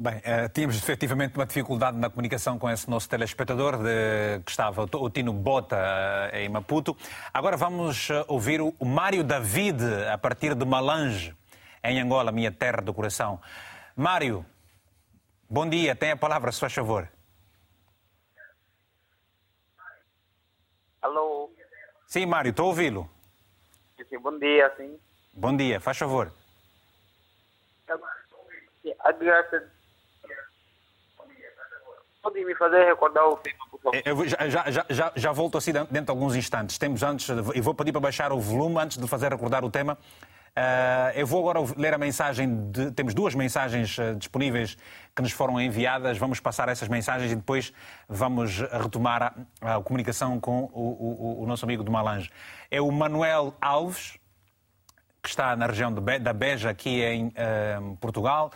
[0.00, 4.84] Bem, uh, tínhamos efetivamente uma dificuldade na comunicação com esse nosso telespectador de, que estava,
[4.84, 6.96] o Tino Bota, uh, em Maputo.
[7.34, 11.34] Agora vamos uh, ouvir o, Mário David, a partir de Malange,
[11.82, 13.40] em Angola, minha terra do coração.
[13.96, 14.46] Mário,
[15.50, 17.10] bom dia, tem a palavra, se faz favor.
[21.02, 21.50] Alô?
[22.06, 23.10] Sim, Mário, estou a ouvi-lo.
[24.22, 24.96] Bom dia, sim.
[25.32, 26.32] Bom dia, faz favor.
[29.00, 29.77] A graça
[32.28, 34.02] pode me fazer recordar o tema, por favor?
[34.04, 36.78] Eu já, já, já, já volto assim dentro de alguns instantes.
[36.78, 39.96] Temos antes, e vou pedir para baixar o volume antes de fazer recordar o tema.
[40.48, 42.70] Uh, eu vou agora ler a mensagem.
[42.70, 44.76] De, temos duas mensagens uh, disponíveis
[45.14, 46.18] que nos foram enviadas.
[46.18, 47.72] Vamos passar essas mensagens e depois
[48.08, 52.30] vamos retomar a, a comunicação com o, o, o, nosso amigo do Malange.
[52.70, 54.18] É o Manuel Alves,
[55.22, 58.50] que está na região Be da Beja, aqui em uh, Portugal.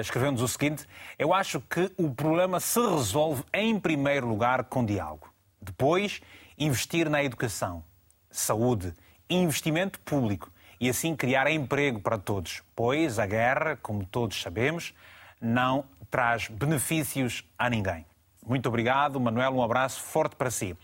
[0.00, 0.86] Escreveu-nos o seguinte:
[1.18, 5.32] Eu acho que o problema se resolve, em primeiro lugar, com diálogo.
[5.60, 6.20] Depois,
[6.58, 7.82] investir na educação,
[8.30, 8.92] saúde,
[9.28, 10.50] investimento público
[10.80, 14.94] e assim criar emprego para todos, pois a guerra, como todos sabemos,
[15.40, 18.04] não traz benefícios a ninguém.
[18.46, 20.76] Muito obrigado, Manuel, um abraço forte para si.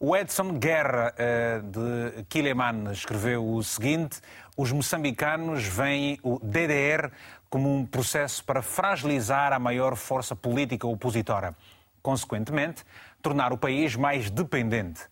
[0.00, 4.20] O Edson Guerra, eh, de Quileman, escreveu o seguinte:
[4.56, 7.10] os moçambicanos veem o DDR
[7.54, 11.54] como um processo para fragilizar a maior força política opositora,
[12.02, 12.84] consequentemente,
[13.22, 15.02] tornar o país mais dependente.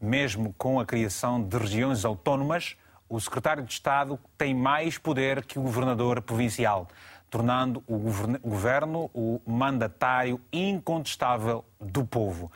[0.00, 2.74] Mesmo com a criação de regiões autónomas,
[3.06, 6.88] o secretário de Estado tem mais poder que o governador provincial,
[7.28, 7.98] tornando o
[8.42, 12.50] governo o mandatário incontestável do povo.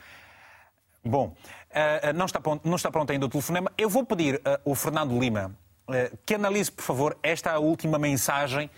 [1.05, 1.37] Bom,
[1.69, 3.71] eh, eh, não está pronto, não está pronto ainda o telefonema.
[3.77, 5.55] Eu vou pedir ao Fernando Lima
[5.91, 8.71] eh, que analise, por favor, esta última mensagem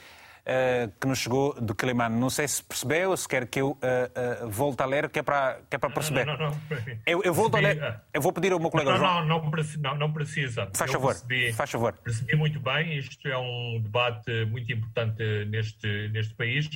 [0.46, 2.08] uh, que nos chegou do Cleman.
[2.10, 5.22] Não sei se percebeu, se quer que eu uh, uh, volte a ler, que é
[5.22, 6.24] para, que é para perceber.
[6.24, 6.60] Não, não, não.
[7.04, 8.00] Eu, eu volto a ler.
[8.12, 9.26] Eu vou pedir ao meu colega não, João.
[9.26, 10.70] Não, não, não, não precisa.
[10.74, 11.14] Faz favor.
[11.14, 11.92] Percebi, faz favor.
[11.92, 12.98] Percebi muito bem.
[12.98, 16.68] Isto é um debate muito importante neste, neste país.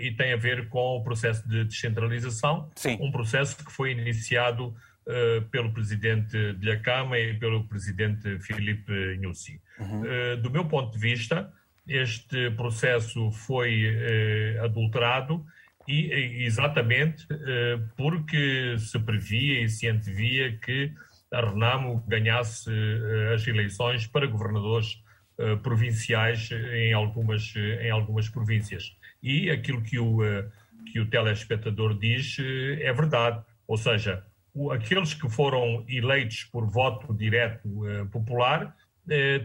[0.00, 2.98] E tem a ver com o processo de descentralização, Sim.
[3.00, 4.74] um processo que foi iniciado
[5.06, 9.60] uh, pelo presidente de Lhacama e pelo presidente Filipe Nyusi.
[9.78, 10.02] Uhum.
[10.02, 11.52] Uh, do meu ponto de vista,
[11.86, 15.44] este processo foi eh, adulterado
[15.88, 20.92] e exatamente eh, porque se previa e se antevia que
[21.32, 25.00] a Renamo ganhasse eh, as eleições para governadores
[25.38, 28.96] eh, provinciais em algumas, em algumas províncias.
[29.22, 30.48] E aquilo que o, eh,
[30.90, 34.24] que o telespectador diz eh, é verdade, ou seja,
[34.72, 37.68] aqueles que foram eleitos por voto direto
[38.10, 38.74] popular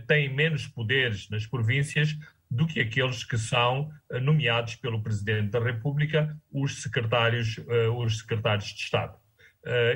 [0.08, 2.18] têm menos poderes nas províncias
[2.52, 8.20] do que aqueles que são eh, nomeados pelo Presidente da República, os secretários, eh, os
[8.20, 9.18] secretários de Estado.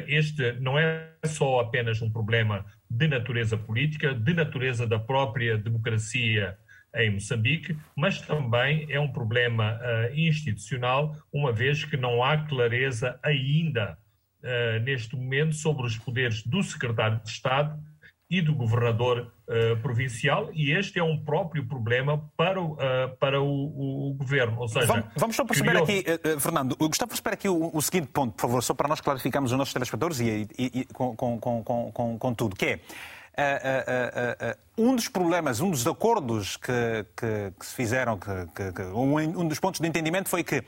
[0.08, 6.56] Este não é só apenas um problema de natureza política, de natureza da própria democracia
[6.96, 9.80] em Moçambique, mas também é um problema
[10.14, 13.98] institucional, uma vez que não há clareza ainda
[14.84, 17.76] neste momento sobre os poderes do secretário de Estado
[18.30, 23.42] e do governador uh, provincial, e este é um próprio problema para o, uh, para
[23.42, 24.60] o, o, o, governo.
[24.60, 27.76] Ou seja, vamos, vamos só perceber aqui, uh, Fernando, eu gostava de perceber aqui o,
[27.76, 30.86] o, seguinte ponto, por favor, só para nós clarificarmos os nossos telespectadores e, e, e
[30.86, 32.80] com, com, com, com, com tudo, que é
[34.78, 36.72] um dos problemas, um dos acordos que,
[37.18, 40.64] que, que se fizeram, que, um, um dos pontos de entendimento foi que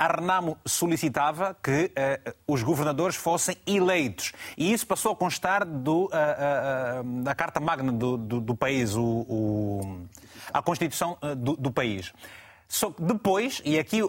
[0.00, 4.32] a Renamo solicitava que uh, os governadores fossem eleitos.
[4.56, 8.96] E isso passou a constar do, uh, uh, da Carta Magna do, do, do país,
[8.96, 10.06] o, o,
[10.54, 12.14] a Constituição do, do, país.
[12.66, 14.00] Só que depois, e aqui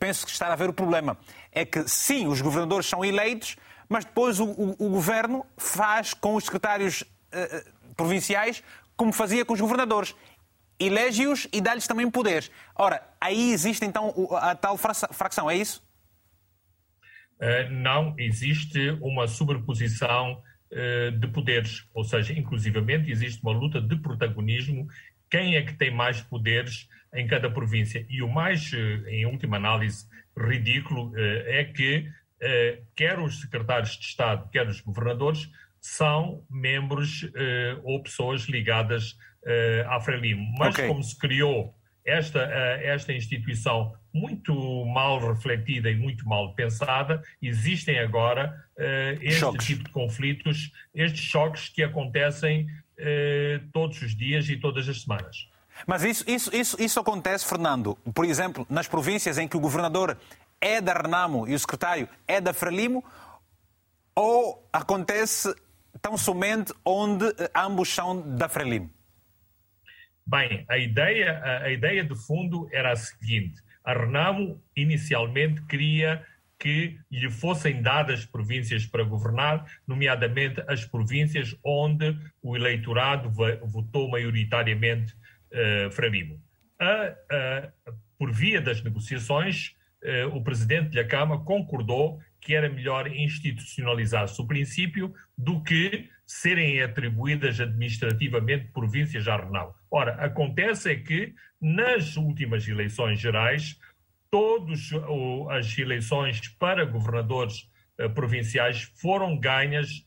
[0.00, 1.16] penso que está a haver o problema,
[1.52, 3.56] é que sim, os governadores são eleitos,
[3.88, 7.04] mas depois o, o governo faz com os secretários
[7.96, 8.64] provinciais
[8.96, 10.14] como fazia com os governadores
[10.80, 12.50] elege-os e dá-lhes também poderes.
[12.74, 15.82] Ora, aí existe então a tal fracção, é isso?
[17.40, 23.96] Uh, não, existe uma sobreposição uh, de poderes, ou seja, inclusivamente existe uma luta de
[23.96, 24.86] protagonismo.
[25.30, 28.04] Quem é que tem mais poderes em cada província?
[28.10, 30.06] E o mais, uh, em última análise,
[30.36, 32.08] ridículo é que
[32.96, 37.30] quer os secretários de Estado, quer os governadores, são membros
[37.82, 39.18] ou pessoas ligadas
[39.88, 40.52] à Frelimo.
[40.58, 40.86] Mas okay.
[40.86, 41.74] como se criou
[42.04, 44.54] esta, uh, esta instituição muito
[44.86, 49.66] mal refletida e muito mal pensada, existem agora uh, este choques.
[49.66, 52.66] tipo de conflitos, estes choques que acontecem
[53.72, 55.48] todos os dias e todas as semanas.
[55.86, 60.18] Mas isso, isso, isso, isso acontece, Fernando, por exemplo, nas províncias em que o governador
[60.60, 63.02] é da Renamo e o secretário é da Frelimo,
[64.14, 65.54] ou acontece
[66.02, 67.24] tão somente onde
[67.54, 68.90] ambos são da Frelimo?
[70.30, 76.24] Bem, a ideia, a, a ideia de fundo era a seguinte: a Renamo inicialmente queria
[76.56, 83.28] que lhe fossem dadas províncias para governar, nomeadamente as províncias onde o eleitorado
[83.64, 85.14] votou maioritariamente
[85.52, 85.90] uh,
[88.16, 94.46] por via das negociações, eh, o presidente da Câmara concordou que era melhor institucionalizar-se o
[94.46, 99.76] princípio do que serem atribuídas administrativamente províncias à Renal.
[99.90, 103.76] Ora, acontece é que nas últimas eleições gerais,
[104.30, 104.90] todas
[105.50, 107.68] as eleições para governadores
[107.98, 110.06] eh, provinciais foram ganhas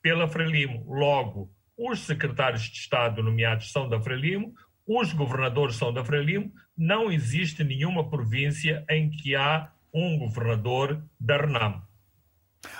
[0.00, 0.84] pela Frelimo.
[0.88, 4.54] Logo, os secretários de Estado nomeados são da Frelimo,
[4.86, 11.36] os governadores são da Frelimo, não existe nenhuma província em que há um governador da
[11.36, 11.82] RENAM.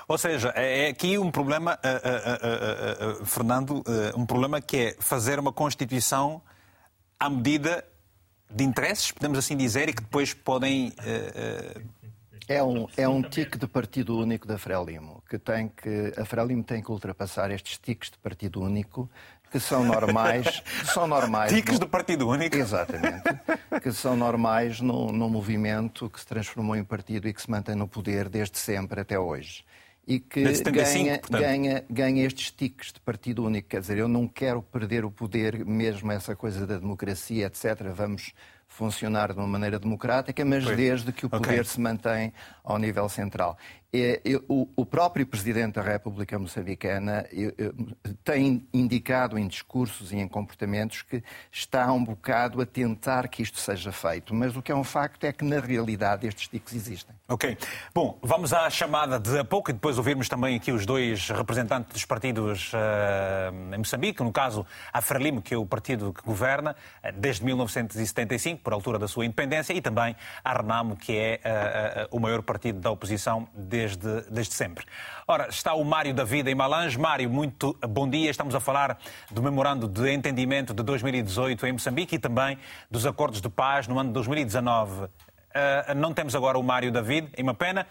[0.06, 3.82] Ou seja, é, é aqui um problema, uh, uh, uh, Fernando,
[4.16, 6.42] um problema que é fazer uma Constituição
[7.18, 7.84] à medida
[8.50, 10.92] de interesses, podemos assim dizer, e que depois podem.
[12.48, 16.14] É um, é um tique de partido único da Frelimo, que tem que.
[16.18, 19.10] A Frelimo tem que ultrapassar estes tiques de partido único
[19.51, 21.53] que são normais, que são normais.
[21.53, 21.80] Tiques no...
[21.80, 22.57] do Partido Único.
[22.57, 23.22] Exatamente.
[23.82, 27.74] que são normais no, no movimento que se transformou em partido e que se mantém
[27.74, 29.64] no poder desde sempre até hoje
[30.09, 33.68] e que 75, ganha, ganha, ganha estes tiques de partido único.
[33.68, 37.92] Quer dizer, eu não quero perder o poder, mesmo essa coisa da democracia, etc.
[37.94, 38.32] Vamos
[38.66, 40.76] funcionar de uma maneira democrática, mas pois.
[40.76, 41.64] desde que o poder okay.
[41.64, 42.32] se mantém
[42.64, 43.59] ao nível central.
[43.91, 47.24] É, o próprio Presidente da República Moçambicana
[48.22, 53.59] tem indicado em discursos e em comportamentos que está um bocado a tentar que isto
[53.59, 57.16] seja feito, mas o que é um facto é que, na realidade, estes tiques existem.
[57.26, 57.57] Ok.
[57.95, 62.05] Bom, vamos à chamada de pouco e depois ouvirmos também aqui os dois representantes dos
[62.05, 67.12] partidos uh, em Moçambique, no caso a Frelimo, que é o partido que governa uh,
[67.12, 70.14] desde 1975, por altura da sua independência, e também
[70.45, 71.41] a Renamo, que é
[72.11, 74.84] uh, o maior partido da oposição desde, desde sempre.
[75.26, 76.98] Ora, está o Mário da Vida em Malange.
[76.98, 78.28] Mário, muito bom dia.
[78.28, 78.98] Estamos a falar
[79.30, 82.58] do memorando de entendimento de 2018 em Moçambique e também
[82.90, 85.04] dos acordos de paz no ano de 2019.
[85.04, 85.08] Uh,
[85.54, 87.86] ah, não temos agora o Mário David, é uma pena,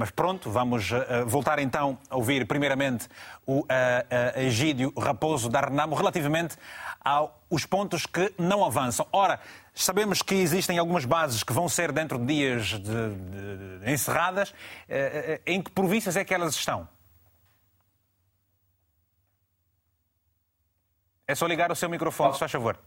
[0.00, 3.06] mas pronto, vamos uh, voltar então a ouvir primeiramente
[3.46, 3.66] o uh,
[4.36, 6.56] Egídio Raposo da Renamo relativamente
[7.04, 9.06] aos pontos que não avançam.
[9.12, 9.38] Ora,
[9.74, 14.52] Sabemos que existem algumas bases que vão ser dentro de dias de, de, de, encerradas.
[14.88, 16.88] Eh, eh, em que províncias é que elas estão?
[21.26, 22.78] É só ligar o seu microfone, se faz favor.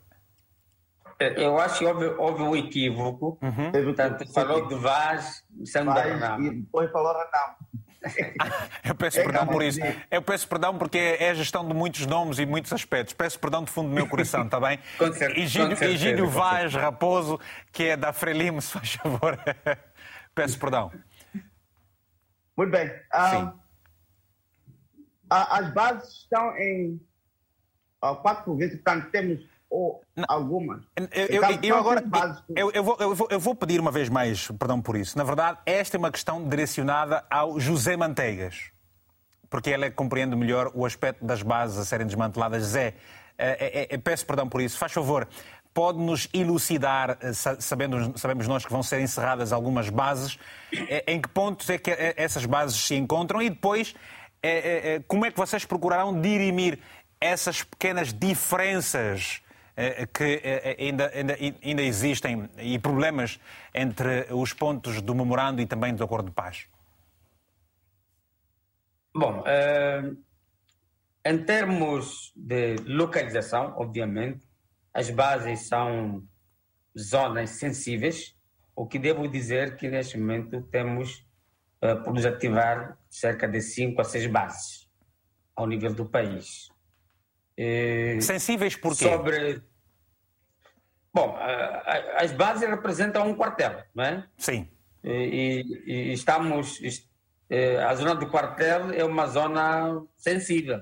[1.20, 3.38] Eh, eu acho que houve, houve um equívoco.
[3.42, 3.72] Uhum.
[3.72, 7.56] Portanto, falou de Vaz, Sandra Vaz, e depois falou Renamo.
[8.84, 9.80] Eu peço é perdão por isso.
[10.12, 13.14] Eu peço perdão porque é a gestão de muitos nomes e muitos aspectos.
[13.14, 14.78] Peço perdão do fundo do meu coração, está bem?
[15.36, 17.40] Egídio Vaz Raposo,
[17.72, 19.40] que é da Frelimo, se faz favor.
[20.36, 20.92] peço perdão.
[22.58, 22.92] Muito bem.
[23.16, 23.54] Um,
[25.30, 27.02] as bases estão em
[28.22, 30.84] quatro províncias, portanto, temos ou algumas.
[30.96, 32.04] Eu, eu, eu agora
[32.56, 35.18] eu, eu, vou, eu, vou, eu vou pedir uma vez mais perdão por isso.
[35.18, 38.72] Na verdade, esta é uma questão direcionada ao José Manteigas,
[39.50, 42.62] porque ele é compreende melhor o aspecto das bases a serem desmanteladas.
[42.64, 42.94] Zé,
[43.36, 44.78] é, é, é, peço perdão por isso.
[44.78, 45.28] Faz favor,
[45.74, 50.38] pode-nos elucidar, eh, sabendo, sabemos nós que vão ser encerradas algumas bases,
[50.72, 53.96] eh, em que pontos é que essas bases se encontram e depois
[55.08, 56.78] como é que vocês procurarão dirimir
[57.22, 59.43] essas pequenas diferenças eh,
[60.14, 63.40] que eh, ainda, ainda, ainda existem e problemas
[63.74, 66.68] entre os pontos do memorando e também do acordo de paz?
[69.16, 69.44] Bom,
[71.24, 74.42] em termos de localização, obviamente,
[74.92, 76.24] as bases são
[76.98, 78.36] zonas sensíveis,
[78.76, 81.24] o que devo dizer que neste momento temos
[82.04, 84.90] por nos ativar cerca de 5 a 6 bases
[85.56, 86.73] ao nível do país.
[87.58, 89.06] Eh, Sensíveis por quê?
[89.06, 89.62] Sobre...
[91.14, 91.38] Bom,
[92.16, 94.28] as bases representam um quartel, não é?
[94.38, 94.68] Sim.
[95.04, 96.80] E, e estamos...
[97.50, 100.82] Eh, a zona do quartel é uma zona sensível.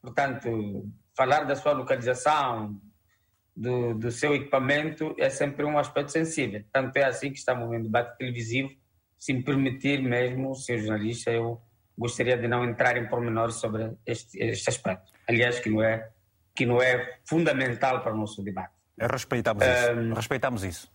[0.00, 2.80] Portanto, falar da sua localização,
[3.56, 6.64] do, do, seu equipamento é sempre um aspecto sensível.
[6.72, 8.70] Tanto é assim que estamos vendo debate televisivo.
[9.18, 11.60] Se me permitir mesmo, senhor jornalista, eu
[11.96, 15.12] gostaria de não entrar em pormenores sobre este, este aspecto.
[15.28, 16.10] Aliás, que não é
[16.54, 18.74] que não é fundamental para o nosso debate.
[18.98, 19.92] Respeitamos isso.
[19.92, 20.92] Um, Respeitamos isso.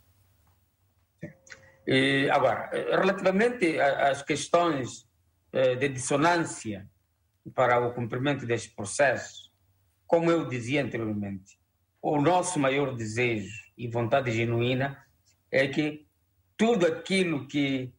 [1.88, 5.08] E, agora, relativamente às questões
[5.54, 6.88] eh, de dissonância
[7.56, 9.52] para o cumprimento deste processo,
[10.06, 11.58] como eu dizia anteriormente,
[12.02, 15.02] o nosso maior desejo e vontade genuína
[15.50, 16.06] é que
[16.58, 17.94] tudo aquilo que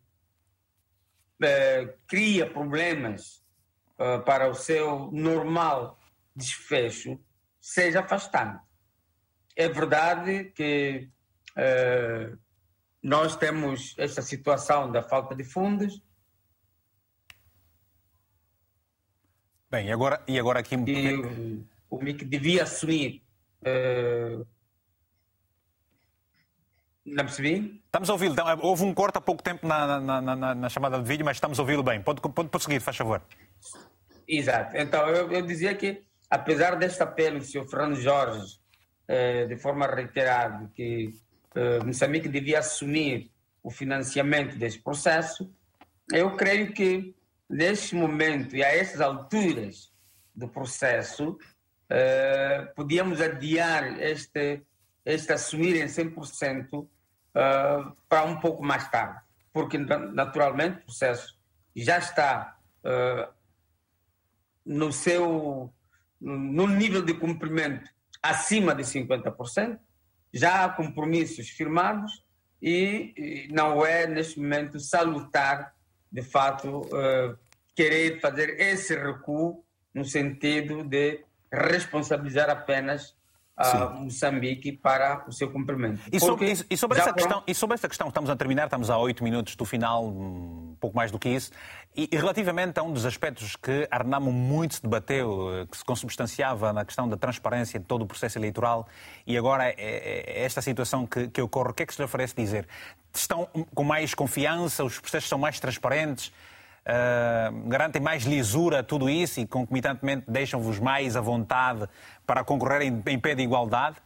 [1.43, 3.43] eh, cria problemas
[3.99, 5.99] eh, para o seu normal
[6.37, 7.19] desfecho
[7.69, 8.59] seja afastado.
[9.55, 11.11] É verdade que
[11.51, 12.39] uh,
[13.03, 16.03] nós temos esta situação da falta de fundos.
[19.71, 20.77] Bem, e agora, e agora aqui...
[20.77, 23.23] E o, o MIC devia assumir...
[23.61, 24.47] Uh,
[27.05, 27.83] não percebi?
[27.85, 28.33] Estamos a ouvi-lo.
[28.33, 31.37] Então, houve um corte há pouco tempo na, na, na, na chamada de vídeo, mas
[31.37, 32.01] estamos a ouvi-lo bem.
[32.01, 33.23] Pode, pode prosseguir, faz favor.
[34.27, 34.77] Exato.
[34.77, 38.59] Então, eu, eu dizia que, apesar deste apelo do senhor Fernando Jorge,
[39.07, 41.15] eh, de forma reiterada, que
[41.55, 43.31] eh, Moçambique devia assumir
[43.63, 45.53] o financiamento deste processo,
[46.13, 47.15] eu creio que,
[47.49, 49.93] neste momento e a essas alturas
[50.35, 51.39] do processo,
[51.91, 54.63] eh, podíamos adiar este,
[55.05, 56.89] este assumir em 100%
[57.39, 59.21] uh, para um pouco mais tarde,
[59.53, 61.39] porque naturalmente o processo
[61.75, 63.33] já está uh,
[64.65, 65.73] no seu
[66.21, 67.91] no nível de cumprimento
[68.23, 69.79] acima de 50%,
[70.33, 72.25] já há compromissos firmados
[72.61, 75.75] e, não é neste momento salutar
[76.11, 77.39] de fato uh,
[77.75, 79.65] querer fazer esse recuo
[79.95, 83.17] no sentido de responsabilizar apenas
[83.59, 86.01] a Moçambique para o seu cumprimento.
[86.13, 88.97] E sobre, e sobre essa questão, e sobre essa questão, estamos a terminar, estamos a
[88.99, 91.51] oito minutos do final, um pouco mais do que isso,
[91.97, 95.85] e, e relativamente a um dos aspectos que Arnamo muito se debateu, eh, que se
[95.85, 98.87] consubstanciava na questão da transparência de todo o processo eleitoral,
[99.27, 102.01] e agora é, é, é esta situação que, que ocorre, o que é que se
[102.01, 102.69] lhe oferece dizer?
[103.13, 106.33] Estão com mais confiança, os processos são mais transparentes?
[106.89, 111.87] Uh, garantem mais lisura tudo isso e concomitantemente deixam-vos mais à vontade
[112.27, 113.97] para concorrer em, pé de igualdade?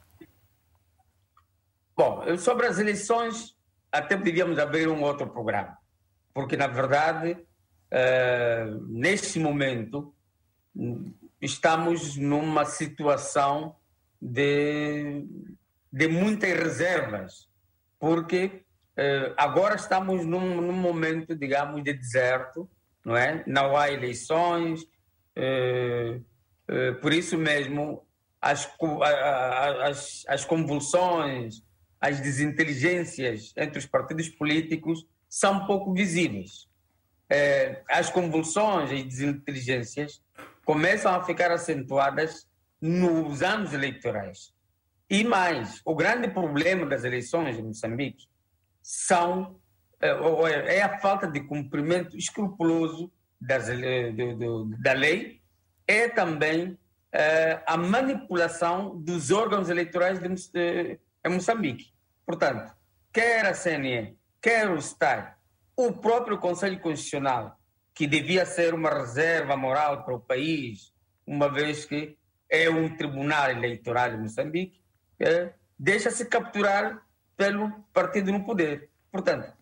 [1.97, 3.57] Bom, sobre as eleições,
[3.93, 5.79] até devíamos abrir um outro programa,
[6.35, 10.13] porque na verdade, uh, neste momento,
[11.41, 13.77] estamos numa situação
[14.21, 15.25] de,
[15.93, 17.49] de muitas reservas,
[18.01, 18.62] porque
[19.37, 22.69] agora estamos num, num, momento, digamos, de deserto,
[23.05, 23.43] não é?
[23.47, 26.23] Não há eleições, uh,
[27.01, 28.07] por isso mesmo
[28.41, 28.71] as,
[29.83, 31.63] as, as convulsões,
[32.01, 36.69] as desinteligências entre os partidos políticos são pouco visíveis.
[37.89, 40.21] As convulsões e desinteligências
[40.65, 42.47] começam a ficar acentuadas
[42.81, 44.53] nos anos eleitorais.
[45.09, 48.27] E mais, o grande problema das eleições em Moçambique
[48.83, 49.61] são,
[50.01, 55.41] é, é, é a falta de cumprimento escrupuloso das, do, do, da lei,
[55.87, 61.93] é também uh, a manipulação dos órgãos eleitorais de, de, em Moçambique.
[62.27, 62.73] Portanto,
[63.13, 65.35] quer a CNE, quer o STAI,
[65.77, 67.59] o próprio Conselho Constitucional,
[67.95, 70.93] que devia ser uma reserva moral para o país,
[71.27, 72.17] uma vez que
[72.49, 74.83] é um tribunal eleitoral em Moçambique,
[75.21, 77.03] é, deixa-se capturar
[77.43, 78.89] pelo partido no poder.
[79.11, 79.53] Portanto,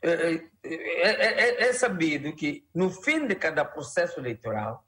[0.00, 4.86] é, é, é, sabido que no fim de cada processo eleitoral,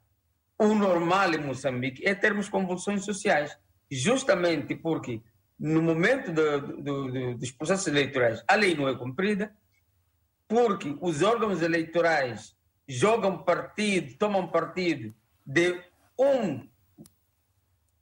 [0.57, 3.55] o normal em Moçambique é termos convulsões sociais,
[3.91, 5.21] justamente porque
[5.59, 9.55] no momento do, do, do, dos processos eleitorais a lei não é cumprida,
[10.47, 12.55] porque os órgãos eleitorais
[12.87, 15.13] jogam partido, tomam partido
[15.45, 15.79] de
[16.17, 16.67] um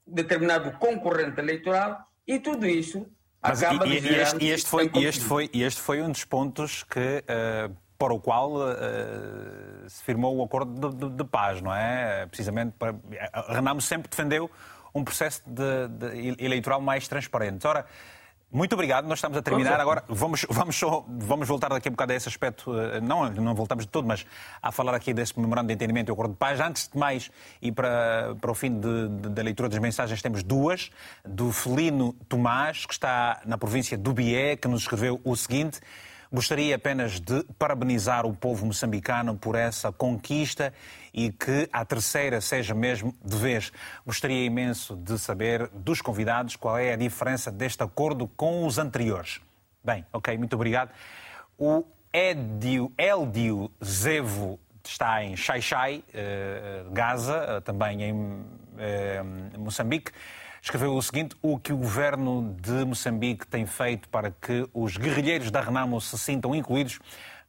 [0.08, 3.06] determinado concorrente eleitoral e tudo isso
[3.42, 6.12] Mas acaba e, e, este, e, este foi, e, este foi, e este foi um
[6.12, 11.24] dos pontos que uh, para o qual uh, se firmou o acordo de, de, de,
[11.24, 12.26] paz, não é?
[12.28, 12.96] Precisamente para.
[13.34, 14.50] A Renamo sempre defendeu
[14.94, 17.66] um processo de, eleitoral mais transparente.
[17.66, 17.86] Ora.
[18.54, 19.80] Muito obrigado, nós estamos a terminar.
[19.80, 23.56] Agora vamos, vamos, só, vamos voltar daqui a bocado a esse aspecto, eh, não, não
[23.56, 24.26] voltamos de todo, mas
[24.62, 26.60] a falar aqui desse memorando de entendimento e acordo de paz.
[26.60, 30.92] Antes de mais, e para, para o fim da leitura das mensagens, temos duas,
[31.24, 35.80] do Felino Tomás, que está na província do Bié, que nos escreveu o seguinte.
[36.34, 40.74] Gostaria apenas de parabenizar o povo moçambicano por essa conquista
[41.14, 43.70] e que a terceira seja mesmo de vez.
[44.06, 49.42] Gostaria imenso de saber dos convidados qual é a diferença deste acordo com os anteriores.
[49.84, 50.92] Bem, ok, muito obrigado.
[51.58, 51.84] O
[52.14, 58.46] Edio, Eldio Zevo está em Xai-Xai, eh, Gaza, eh, também em
[58.78, 59.22] eh,
[59.58, 60.14] Moçambique
[60.62, 65.50] escreveu o seguinte: o que o governo de Moçambique tem feito para que os guerrilheiros
[65.50, 67.00] da Renamo se sintam incluídos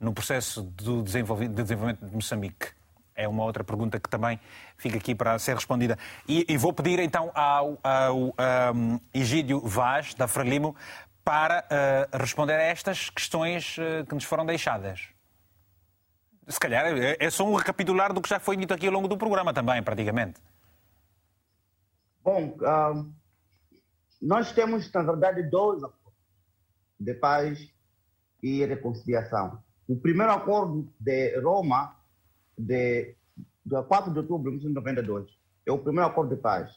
[0.01, 2.69] no processo de desenvolvimento de Moçambique?
[3.15, 4.41] É uma outra pergunta que também
[4.77, 5.99] fica aqui para ser respondida.
[6.27, 8.35] E, e vou pedir então ao, ao
[8.75, 10.75] um, Egídio Vaz, da Frelimo,
[11.23, 15.09] para uh, responder a estas questões uh, que nos foram deixadas.
[16.49, 19.07] Se calhar é, é só um recapitular do que já foi dito aqui ao longo
[19.07, 20.41] do programa também, praticamente.
[22.25, 22.57] Bom,
[24.21, 26.21] nós temos, na verdade, dois acordos
[26.99, 27.73] de paz
[28.41, 29.61] e reconciliação.
[29.89, 31.97] O primeiro acordo de Roma,
[32.57, 33.17] de,
[33.67, 35.29] de 4 de outubro de 1992,
[35.67, 36.73] é o primeiro acordo de paz.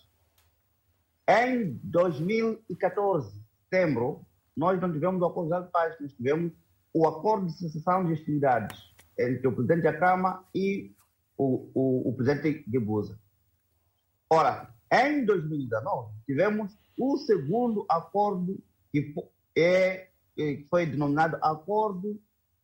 [1.28, 4.26] Em 2014, setembro,
[4.58, 6.54] nós não tivemos o acordo de paz, nós tivemos
[6.94, 10.96] o acordo de cessação de hostilidades entre o presidente da e
[11.38, 13.16] o, o, o presidente de.
[14.30, 18.58] Ora, em 2019, tivemos o segundo acordo
[18.92, 19.14] que
[19.58, 22.20] é, que foi denominado Acordo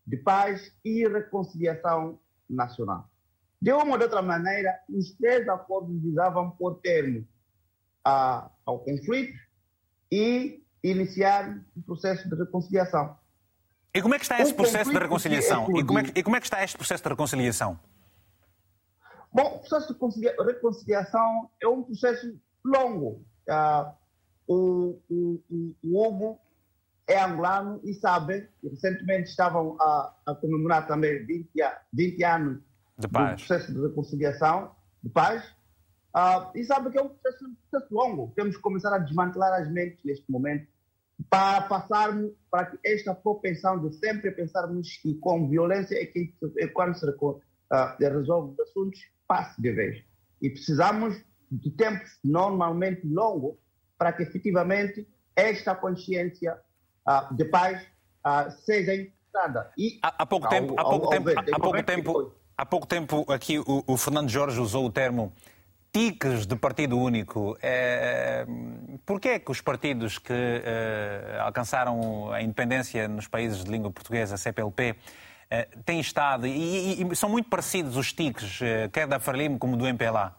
[0.05, 3.09] de Paz e Reconciliação Nacional.
[3.61, 7.27] De uma ou de outra maneira, os três acordos visavam pôr termo
[8.03, 9.37] a, ao conflito
[10.11, 13.15] e iniciar o processo de reconciliação.
[13.93, 15.77] E como é que está esse o processo de reconciliação?
[15.77, 17.79] E como, é que, e como é que está este processo de reconciliação?
[19.33, 23.23] Bom, o processo de reconciliação é um processo longo.
[23.47, 23.93] Uh,
[24.47, 26.39] o, o, o, Hugo
[27.07, 31.49] é angolano e sabe, recentemente estavam a, a comemorar também 20,
[31.93, 32.61] 20 anos
[32.97, 35.43] do processo de reconciliação, de paz,
[36.15, 38.33] uh, e sabe que é um processo, um processo longo.
[38.35, 40.67] Temos que começar a desmantelar as mentes neste momento
[41.29, 46.67] para passarmos para que esta propensão de sempre pensarmos que com violência é, que, é
[46.67, 47.05] quando se
[47.71, 50.03] uh, resolve os assuntos, passe de vez.
[50.41, 51.15] E precisamos
[51.51, 53.55] de tempos normalmente longos
[53.97, 56.57] para que efetivamente esta consciência
[57.07, 57.81] uh, de paz
[58.25, 59.71] uh, seja encontrada.
[59.77, 62.87] E há, há pouco ao, tempo, há pouco ao, tempo, há, pouco tempo, há pouco
[62.87, 65.31] tempo aqui o, o, Fernando Jorge usou o termo
[65.93, 67.57] tiques de partido único.
[67.61, 68.45] É,
[69.05, 74.37] Porquê é que os partidos que é, alcançaram a independência nos países de língua portuguesa,
[74.37, 74.95] CPLP,
[75.51, 79.59] é, têm estado, e, e, e, são muito parecidos os tiques, é, quer da Frelimo
[79.59, 80.33] como do MPLA?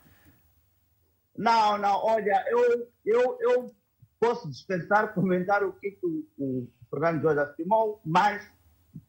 [1.36, 3.74] Não, não, olha, eu, eu, eu
[4.18, 8.50] posso dispensar comentar o que o, o Fernando Jorge afirmou, mas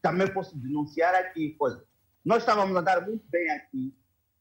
[0.02, 1.82] também posso denunciar aqui coisa.
[2.22, 3.94] Nós estávamos a andar muito bem aqui,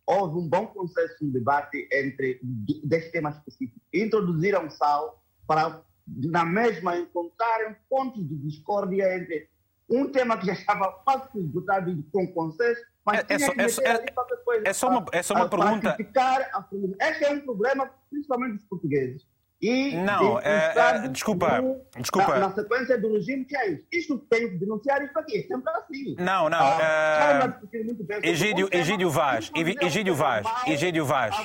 [0.06, 2.42] houve um bom consenso no debate entre
[2.84, 3.80] deste tema específico.
[3.94, 9.53] Introduziram sal para, na mesma, encontrarem pontos de discórdia entre
[9.90, 14.12] um tema que já estava quase esgotado com consenso, mas é, é, só, é, é,
[14.46, 15.98] coisa, é, só uma, é só uma pergunta.
[16.00, 19.26] Este é um problema, principalmente dos portugueses.
[19.62, 22.34] E, não, é, é, desculpa, do, desculpa.
[22.34, 23.84] Na, na, sequência do regime que é isso.
[23.94, 26.16] Isto tem que denunciar isto aqui, é sempre assim.
[26.18, 26.60] Não, não.
[26.60, 31.36] Ah, uh, Egídio, Egídio Vaz, Egídio Vaz, Egídio Vaz.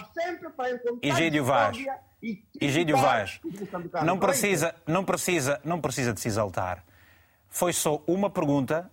[1.01, 1.79] Egídio Vaz.
[2.61, 3.41] Egídio Vaz.
[4.05, 6.83] Não precisa, não precisa, não precisa de se exaltar.
[7.49, 8.91] Foi só uma pergunta,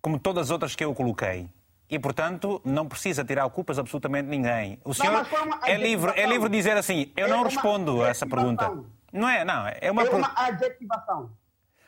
[0.00, 1.48] como todas as outras que eu coloquei.
[1.90, 4.78] E, portanto, não precisa tirar culpas absolutamente ninguém.
[4.84, 8.08] O senhor não, é, livre, é livre de dizer assim, eu é não respondo a
[8.08, 8.70] essa pergunta.
[9.10, 9.66] Não é, não.
[9.66, 11.30] É uma, é uma adjetivação.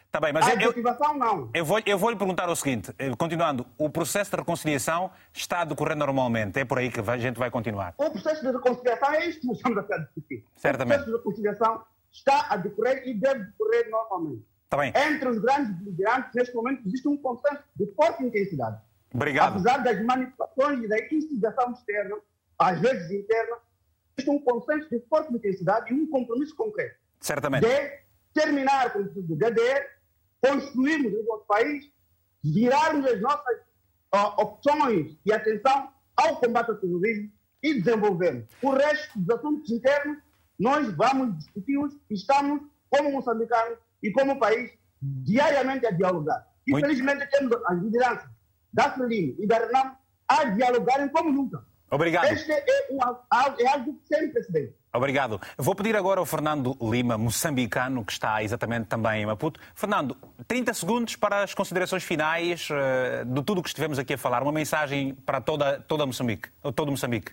[0.07, 1.51] Está bem, mas adjetivação, eu, não.
[1.55, 5.61] Eu vou, eu vou lhe perguntar o seguinte, eh, continuando, o processo de reconciliação está
[5.61, 7.95] a decorrer normalmente, é por aí que a gente vai continuar.
[7.97, 10.45] O processo de reconciliação é isto que nós estamos a discutir.
[10.57, 11.03] Certamente.
[11.03, 14.43] O processo de reconciliação está a decorrer e deve decorrer normalmente.
[14.73, 18.81] Entre os grandes beligerantes, neste momento, existe um consenso de forte intensidade.
[19.13, 19.55] Obrigado.
[19.55, 22.17] Apesar das manipulações e da instigação externa,
[22.57, 23.57] às vezes interna,
[24.17, 26.95] existe um consenso de forte intensidade e um compromisso concreto.
[27.19, 27.67] Certamente.
[27.67, 28.01] De
[28.33, 29.87] terminar com o do DDR,
[30.41, 31.91] construirmos o nosso país,
[32.45, 33.59] virarmos as nossas
[34.15, 37.29] uh, opções e atenção ao combate ao terrorismo
[37.61, 38.45] e desenvolvermos.
[38.63, 40.19] O resto dos assuntos internos,
[40.57, 44.71] nós vamos discuti-los e estamos, como moçambicanos e como país,
[45.01, 46.47] diariamente a dialogar.
[46.67, 46.85] Muito...
[46.85, 48.31] Infelizmente, temos as lideranças
[48.73, 49.97] da Frelimo e da Renam
[50.29, 51.65] a dialogarem como nunca.
[51.91, 52.33] Obrigado.
[52.33, 53.01] Este é, um,
[53.59, 54.75] é algo sem precedente.
[54.93, 55.41] Obrigado.
[55.57, 59.61] Vou pedir agora ao Fernando Lima, moçambicano, que está exatamente também em Maputo.
[59.75, 60.17] Fernando,
[60.47, 64.43] 30 segundos para as considerações finais uh, de tudo o que estivemos aqui a falar.
[64.43, 67.33] Uma mensagem para toda, toda Moçambique, todo Moçambique.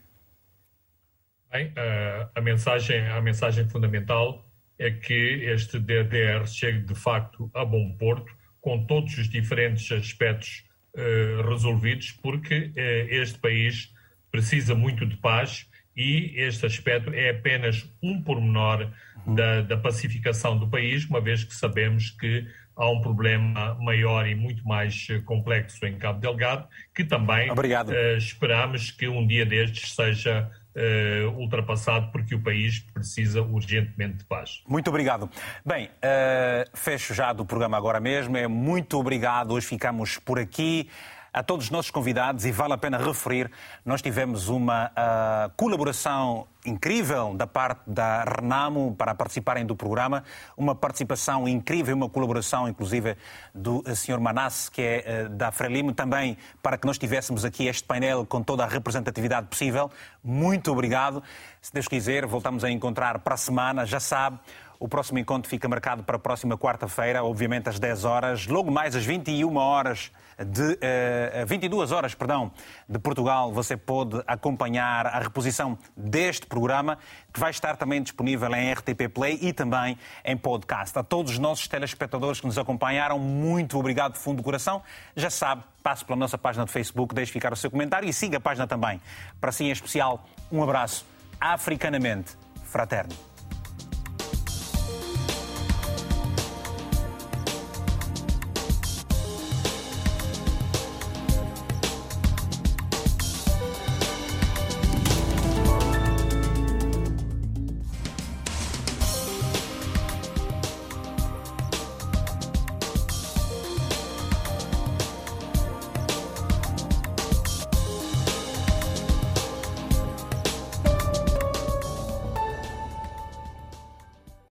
[1.51, 4.43] Bem, uh, a, mensagem, a mensagem fundamental
[4.79, 8.31] é que este DDR chegue de facto a bom porto,
[8.61, 13.93] com todos os diferentes aspectos uh, resolvidos, porque este país
[14.31, 15.67] precisa muito de paz
[15.97, 18.91] e este aspecto é apenas um pormenor
[19.25, 19.33] uhum.
[19.33, 22.45] da, da, pacificação do país, uma vez que sabemos que
[22.75, 28.91] há um problema maior e muito mais complexo em Cabo Delgado, que também uh, esperamos
[28.91, 34.61] que um dia destes seja uh, ultrapassado, porque o país precisa urgentemente de paz.
[34.67, 35.29] Muito obrigado.
[35.65, 38.37] Bem, uh, fecho já do programa agora mesmo.
[38.37, 39.51] É muito obrigado.
[39.51, 40.89] Hoje ficamos por aqui.
[41.37, 43.51] A todos os nossos convidados e vale a pena referir,
[43.85, 50.23] nós tivemos uma uh, colaboração incrível da parte da Renamo para participarem do programa,
[50.57, 53.15] uma participação incrível, uma colaboração inclusive
[53.53, 54.19] do Sr.
[54.19, 58.41] Manasse, que é uh, da Frelimo, também para que nós tivéssemos aqui este painel com
[58.41, 59.91] toda a representatividade possível.
[60.23, 61.21] Muito obrigado.
[61.61, 64.39] Se Deus quiser, voltamos a encontrar para a semana, já sabe.
[64.79, 68.95] O próximo encontro fica marcado para a próxima quarta-feira, obviamente às 10 horas, logo mais
[68.95, 72.51] às 21 horas de uh, eh, 22 horas, perdão,
[72.87, 76.97] de Portugal, você pode acompanhar a reposição deste programa,
[77.33, 80.97] que vai estar também disponível em RTP Play e também em podcast.
[80.97, 84.83] A todos os nossos telespectadores que nos acompanharam, muito obrigado de fundo do coração.
[85.15, 88.37] Já sabe, passe pela nossa página do Facebook, deixe ficar o seu comentário e siga
[88.37, 89.01] a página também.
[89.41, 91.03] Para si em especial, um abraço
[91.39, 93.26] africanamente fraterno.